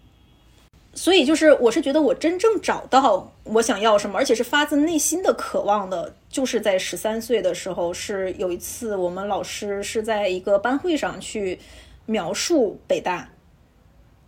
[0.93, 11.59] 所以就是我是觉得我真正找到我想要什么，而且是发自内心的渴望的，就是在十三岁的时候，是有一次我们老师是在一个班会上去
[12.05, 13.31] 描述北大。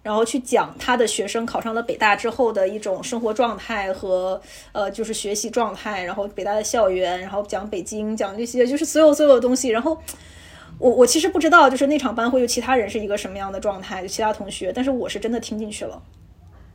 [0.02, 4.40] 然后去讲他的学生考上了北大之后的一种生活状态和
[4.72, 9.68] 呃，就是学习状态，然后北大的校园，然后讲北京，讲这些就是所有所有的东西。
[9.68, 10.00] 然后
[10.78, 16.02] 我我其实不知道，就是那场班会有其他人是一个什么样的状态，就其他同学，但是我是真的听进去了，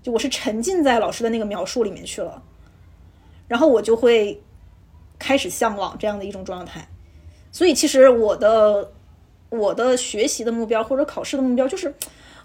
[0.03, 2.39] 就我是沉浸在老师的那个描述里面去了，
[3.47, 4.39] 然后我就会
[5.17, 6.87] 开始向往这样的一种状态。
[7.51, 8.91] 所以其实我的
[9.49, 11.91] 我的学习的目标或者考试的目标就是。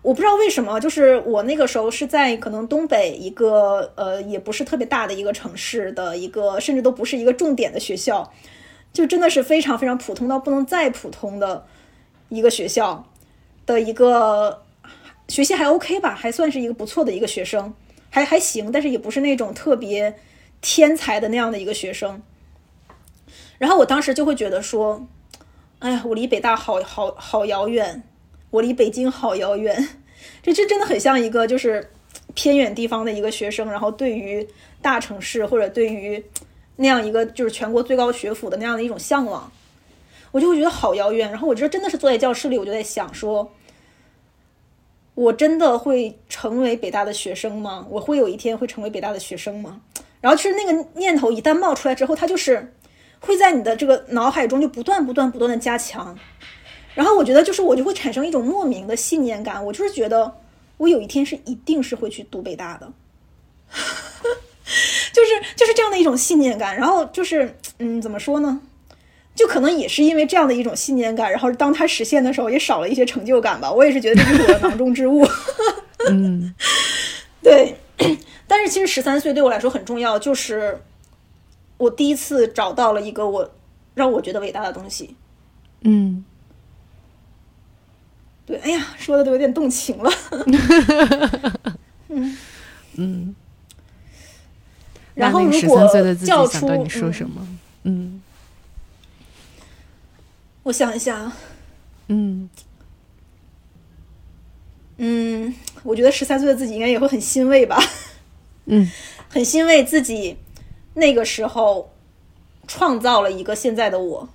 [0.03, 8.33] 我不知道为什么，就是我那个时候是在可能东北一个呃，也不是特别大的一个城市的一个，甚至都不是一个重点的学校，
[8.95, 11.67] 就真的是非常非常普通到不能再普通的
[12.31, 13.07] 一个学校
[13.67, 14.63] 的一个
[15.29, 17.75] 学习还 OK 吧，还算是一个不错的一个学生，
[18.09, 20.19] 还还行，但是也不是那种特别
[20.63, 22.23] 天才的那样的一个学生。
[23.59, 25.07] 然后我当时就会觉得说，
[25.81, 28.03] 哎呀，我离北大好好好遥远。
[28.51, 29.89] 我离北京好遥远，
[30.43, 31.91] 这这真的很像一个就是
[32.35, 34.47] 偏远地方的一个学生，然后对于
[34.83, 36.25] 大城市或者对于
[36.77, 39.51] 那样一个就是全国最高学府的那样的一种向往，
[40.33, 41.31] 我就会觉得好遥远。
[41.31, 43.53] 然后我这真的是坐在教室里，我就在想说，
[45.15, 47.87] 我真的会成为北大的学生吗？
[47.91, 49.81] 我会有一天会成为北大的学生吗？
[50.21, 52.75] 然后其实那个念头一旦冒出来之后，它就是
[53.21, 56.19] 会在你的这个脑海中就不断不断不断的加强。
[56.95, 60.33] 然后我觉得，就是我就会产生一种莫名的信念感，我就是觉得
[60.77, 62.93] 我有一天是一定是会去读北大的，
[65.13, 66.77] 就是就是这样的一种信念感。
[66.77, 68.61] 然后就是，嗯，怎么说呢？
[69.35, 73.73] 就可能也是因为这样的一种信念感，然后当它实现的时候，也少了一些成就感吧。
[73.73, 75.27] 我也是觉得这是我的囊中之物。
[76.09, 76.55] 嗯，
[77.43, 77.77] 对。
[78.47, 80.83] 但是其实十三岁对我来说很重要，就是
[81.79, 83.49] 我第一次找到了一个我
[83.95, 85.15] 让我觉得伟大的东西。
[85.83, 86.25] 嗯。
[88.51, 90.11] 对，哎呀，说的都有点动情了。
[92.09, 92.37] 嗯
[92.97, 93.35] 嗯。
[95.15, 95.87] 然后，如果
[96.17, 97.47] 叫出你说什么？
[97.85, 98.21] 嗯，
[100.65, 101.31] 我想一下。
[102.09, 102.51] 嗯
[104.97, 107.79] 嗯，我觉得十三岁的自己应该也会很欣慰吧。
[108.67, 108.91] 嗯，
[109.29, 110.37] 很欣慰自己
[110.95, 111.93] 那个时候
[112.67, 114.29] 创造了一个现在的我。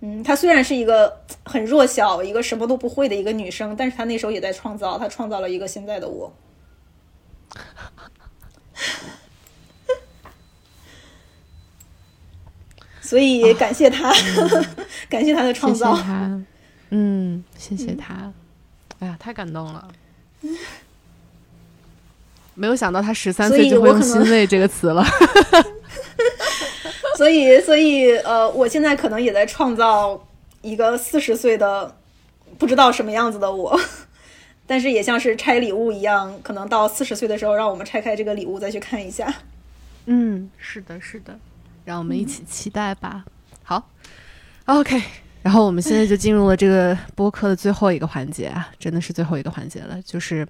[0.00, 6.32] 嗯，她虽然是一个很弱小、一个什么都不会的一个女生，但是她那时候也在创造，她创造了一个现在的我。
[13.00, 14.12] 所以感谢她，
[15.08, 15.98] 感谢她的创造。
[16.90, 18.32] 嗯，谢谢她。
[19.00, 19.88] 哎呀，太感动了。
[22.54, 25.04] 没有想到她十三岁就会用“欣慰”这个词了。
[27.18, 30.24] 所以，所以，呃，我现在可能也在创造
[30.62, 31.92] 一个四十岁的
[32.56, 33.76] 不知道什么样子的我，
[34.68, 39.34] 但是也像是拆礼物一样，可能到四十岁的时候，让我们拆开这个礼物再去看一下。
[40.06, 41.36] 嗯，是的，是的，
[41.84, 43.24] 让我们一起期待吧。
[43.64, 43.90] 好
[44.66, 45.02] ，OK，
[45.42, 50.46] 然后我们现在就进入了这个播客的最后一个环节啊，真的是最后一个环节了，就是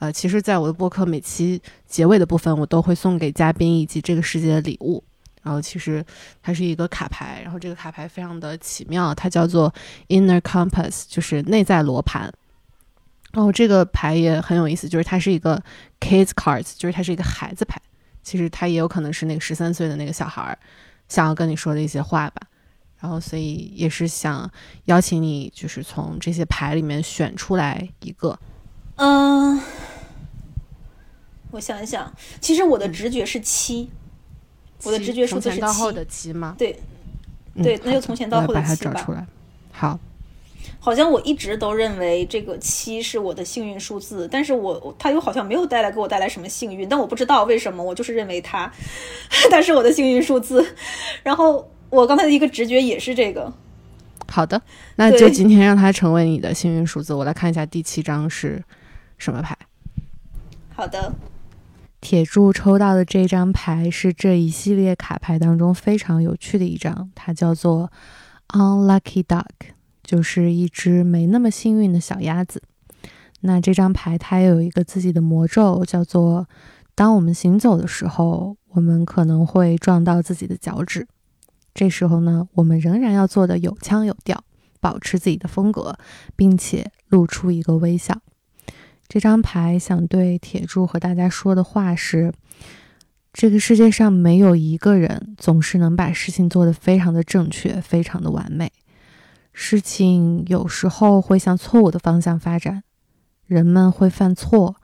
[0.00, 5.04] 呃，其实，在我的播客每期结尾的部分，我都会送给嘉宾以及这个世界的礼物。
[5.42, 6.04] 然后其实
[6.42, 9.72] 它是一个卡牌，然后这个卡牌非常的奇妙，它叫做
[10.08, 12.32] Inner Compass，就是内在罗盘。
[13.32, 15.62] 然后这个牌也很有意思，就是它是一个
[16.00, 17.80] Kids Cards，就是它是一个孩子牌。
[18.22, 20.58] 其实它也有可能是那个十三岁的那个小孩儿
[21.08, 22.42] 想要跟你说的一些话吧。
[22.98, 24.50] 然后所以也是想
[24.86, 28.36] 邀请你，就是从这些牌里面选出来一个。
[28.96, 29.60] 嗯，
[31.52, 33.88] 我想一想，其实我的直觉是七。
[34.84, 35.60] 我的直觉数字是七。
[35.60, 36.54] 从前到后的七吗？
[36.58, 36.78] 对，
[37.62, 39.26] 对，那就从前到后的七吧。
[39.72, 39.98] 好，
[40.78, 48.72] 好像我一直都认为这个七是我的幸运数字，但是我它又好像没有带来给我带来什么幸运，但我不知道为什么，我就是认为它
[49.50, 50.74] 它是我的幸运数字。
[51.22, 53.52] 然后我刚才的一个直觉也是这个。
[54.30, 54.60] 好的，
[54.96, 57.14] 那就 今天让它成为你的幸运数字。
[57.14, 58.62] 我来看一下第七张是
[59.16, 59.56] 什么牌。
[60.74, 61.12] 好的。
[62.00, 67.90] 铁柱抽到的这张牌是这一系列卡牌当中非常有趣的一张，它叫做
[68.48, 69.44] Unlucky Duck，
[70.02, 72.62] 就是一只没那么幸运的小鸭子。
[73.40, 76.48] 那这张牌它也有一个自己的魔咒，叫做
[76.94, 81.06] 当我们行走的时候，我们可能会撞到自己的脚趾。
[81.74, 84.42] 这时候呢，我们仍然要做的有腔有调，
[84.80, 85.96] 保持自己的风格，
[86.34, 88.20] 并且露出一个微笑。
[89.08, 92.30] 这张牌想对铁柱和大家说的话是：
[93.32, 98.70] 这个世界上没有一个人总是能把事情做得非常的正确、非常的完美。
[99.54, 102.84] 事情有时候会向错误的方向发展，
[103.46, 104.76] 人们会犯错，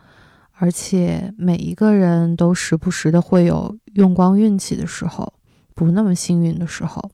[0.53, 5.35] 而且每一个人都时不时的会有用光运气的时候，
[5.75, 7.11] 不那么幸运的时候。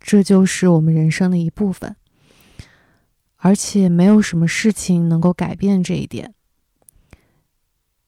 [0.00, 1.94] 这就是我们人生的一部分。
[3.42, 6.34] 而且没有什么事情能够改变这一点。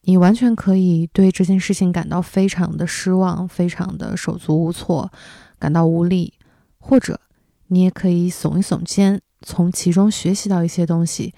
[0.02, 5.12] 你完全可以对这件事情感到非常的失望，非常的手足无措，
[5.58, 6.34] 感到无力，
[6.78, 7.20] 或者
[7.68, 11.34] 你也可以耸一耸肩，从其中学习到一些东西，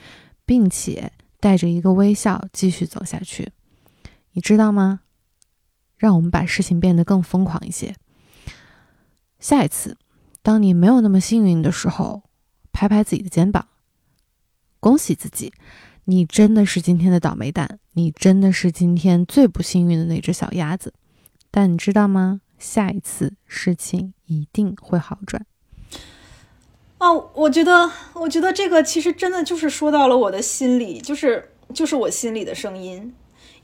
[0.47, 3.53] 并且带着一个微笑继续走下去。
[4.33, 5.01] 你知道吗？
[5.97, 7.95] 让我们把事情变得更疯狂一些。
[9.39, 9.99] 下一次，
[10.43, 12.23] 当你没有那么幸运的时候，
[12.73, 13.69] 拍拍自己的肩膀。
[14.85, 15.51] 恭喜自己，
[16.05, 20.93] 你真的是今天的倒霉蛋，你真的是今天最不幸运的那只小鸭子。
[21.51, 22.43] 但你知道吗？
[22.59, 25.47] 下一次事情一定会好转。
[26.99, 33.15] 哦，我觉得，我觉得这个其实真的就是说到了我的心里，就是就是我心里的声音。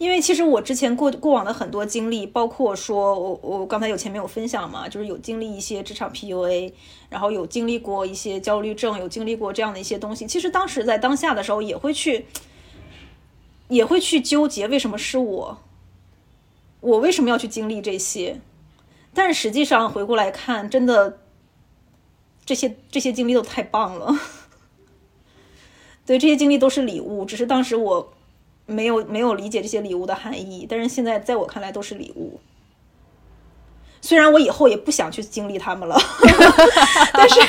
[0.01, 6.73] 因为其实我之前过过往的很多经历，包括说我我刚才有前面有分享嘛，就是有经历一些职场 PUA，
[7.11, 10.27] 然后有经历过一些焦虑症，有经历过这样的一些东西。
[10.27, 12.25] 其实当时在当下的时候，也会去，
[13.69, 15.59] 也会去纠结为什么是我，
[16.81, 18.41] 我为什么要去经历这些？
[19.13, 21.19] 但是实际上回过来看，真的，
[22.47, 24.19] 这些这些经历都太棒了。
[26.07, 28.15] 对，这些经历都是礼物，只是当时我。
[28.71, 32.41] 没有没有理解这些礼物的含义，但是现在在我看来都是礼物。
[34.03, 35.95] 虽然我以后也不想去经历他们了，
[37.13, 37.41] 但是，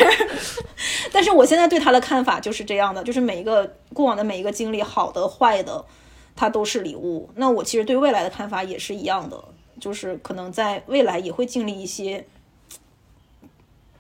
[1.14, 5.86] 但是我现在对他的看法就是这样的，就是每一个过往的每一个经历，好的坏的，
[6.36, 7.30] 它都是礼物。
[7.36, 9.42] 那我其实对未来的看法也是一样的，
[9.80, 12.26] 就是可能在未来也会经历一些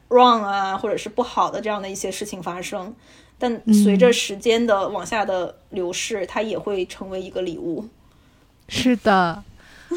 [0.09, 2.93] wrong 啊，或者是不好的这样的一些事情发生。
[3.41, 7.83] 但随着时间的往下的流逝，它也会成为一个礼物。
[8.69, 9.43] 是的，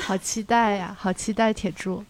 [0.00, 2.02] 好期待呀，好期待铁柱。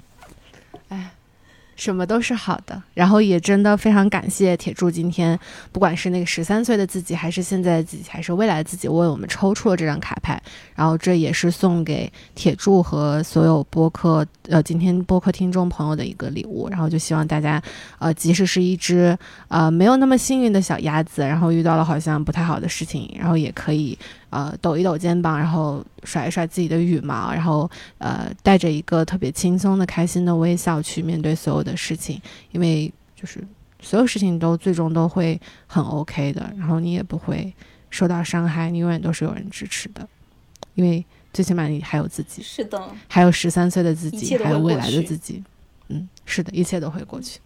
[1.77, 5.39] 什么都是好的，然后也真的非常感谢铁柱今天，
[5.73, 10.41] 不管是那个十三岁的自己，还是现在的自己，还是未来的自己，为我们抽出了这张卡牌，
[10.75, 17.63] 然后这也是送给铁柱和所有播客呃今天播客听众朋友的一个礼物，然后就希望大家
[17.99, 19.17] 呃即使是一只
[19.49, 23.99] 呃没有那么幸运的小鸭子，然后遇到了好像不太好的事情，然后也可以。
[24.35, 32.21] 呃，抖一抖肩膀，然后甩一甩自己的羽毛，然后呃，带着一个特别轻松的、开心的微笑去面对所有的事情，
[32.51, 33.39] 因为就是
[33.81, 37.55] 所有事情都最终都会很 OK 的，然后你也不会
[37.91, 40.05] 受到伤害，你永远都是有人支持的，
[40.75, 45.45] 因为最起码你还有自己，是的，还有十三岁的自己，还有未来的自己，
[45.87, 47.39] 嗯，是的，一切都会过去。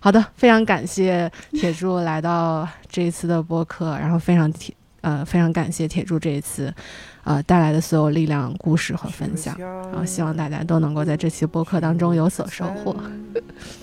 [0.00, 6.74] 好的，非常感谢铁柱来到这一次的播客，然后非常铁呃非常感谢铁柱这一次
[7.22, 12.96] 呃带来的所有力量、故事和分享，然后希望大家都能够在这期播客当中有所收获。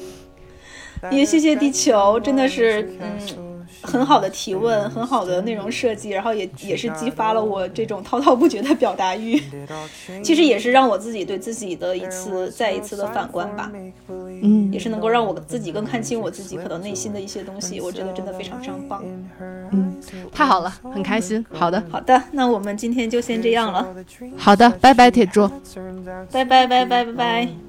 [1.11, 3.49] 也谢谢地球，真的是嗯。
[3.82, 9.41] 很好的提问，很好的内容设计，然后也也是激发了我这种滔滔不绝的表达欲。
[10.23, 13.71] 其实也是让我自己对自己的一次再一次的反观吧。
[14.41, 17.80] 嗯，也是能够让我自己更看清我自己可能内心的一些东西。
[17.82, 19.03] 我觉得真的非常非常棒。
[19.71, 19.95] 嗯，
[20.32, 21.45] 太好了，很开心。
[21.51, 23.88] 好的，好的，那我们今天就先这样了。
[24.38, 25.49] 好的，拜拜，铁柱。
[26.32, 27.68] 拜拜拜拜拜拜。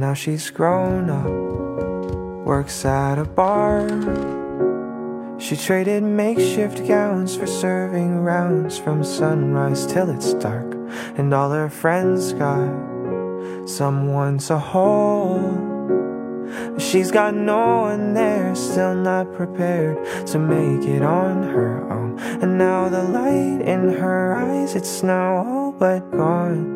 [0.00, 3.88] Now she's grown up, works at a bar.
[5.38, 10.74] She traded makeshift gowns for serving rounds from sunrise till it's dark.
[11.16, 12.68] And all her friends got
[13.68, 15.76] someone to hold.
[16.78, 22.18] She's got no one there, still not prepared to make it on her own.
[22.18, 26.75] And now the light in her eyes, it's now all but gone.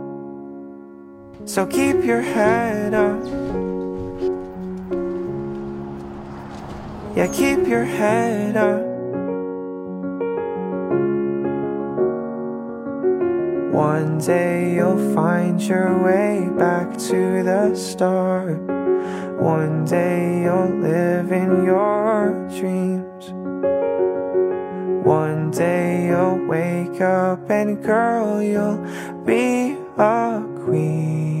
[1.51, 3.25] So keep your head up.
[7.13, 8.81] Yeah, keep your head up.
[13.73, 18.61] One day you'll find your way back to the start.
[19.41, 23.25] One day you'll live in your dreams.
[25.05, 28.79] One day you'll wake up and girl, you'll
[29.25, 31.40] be a queen.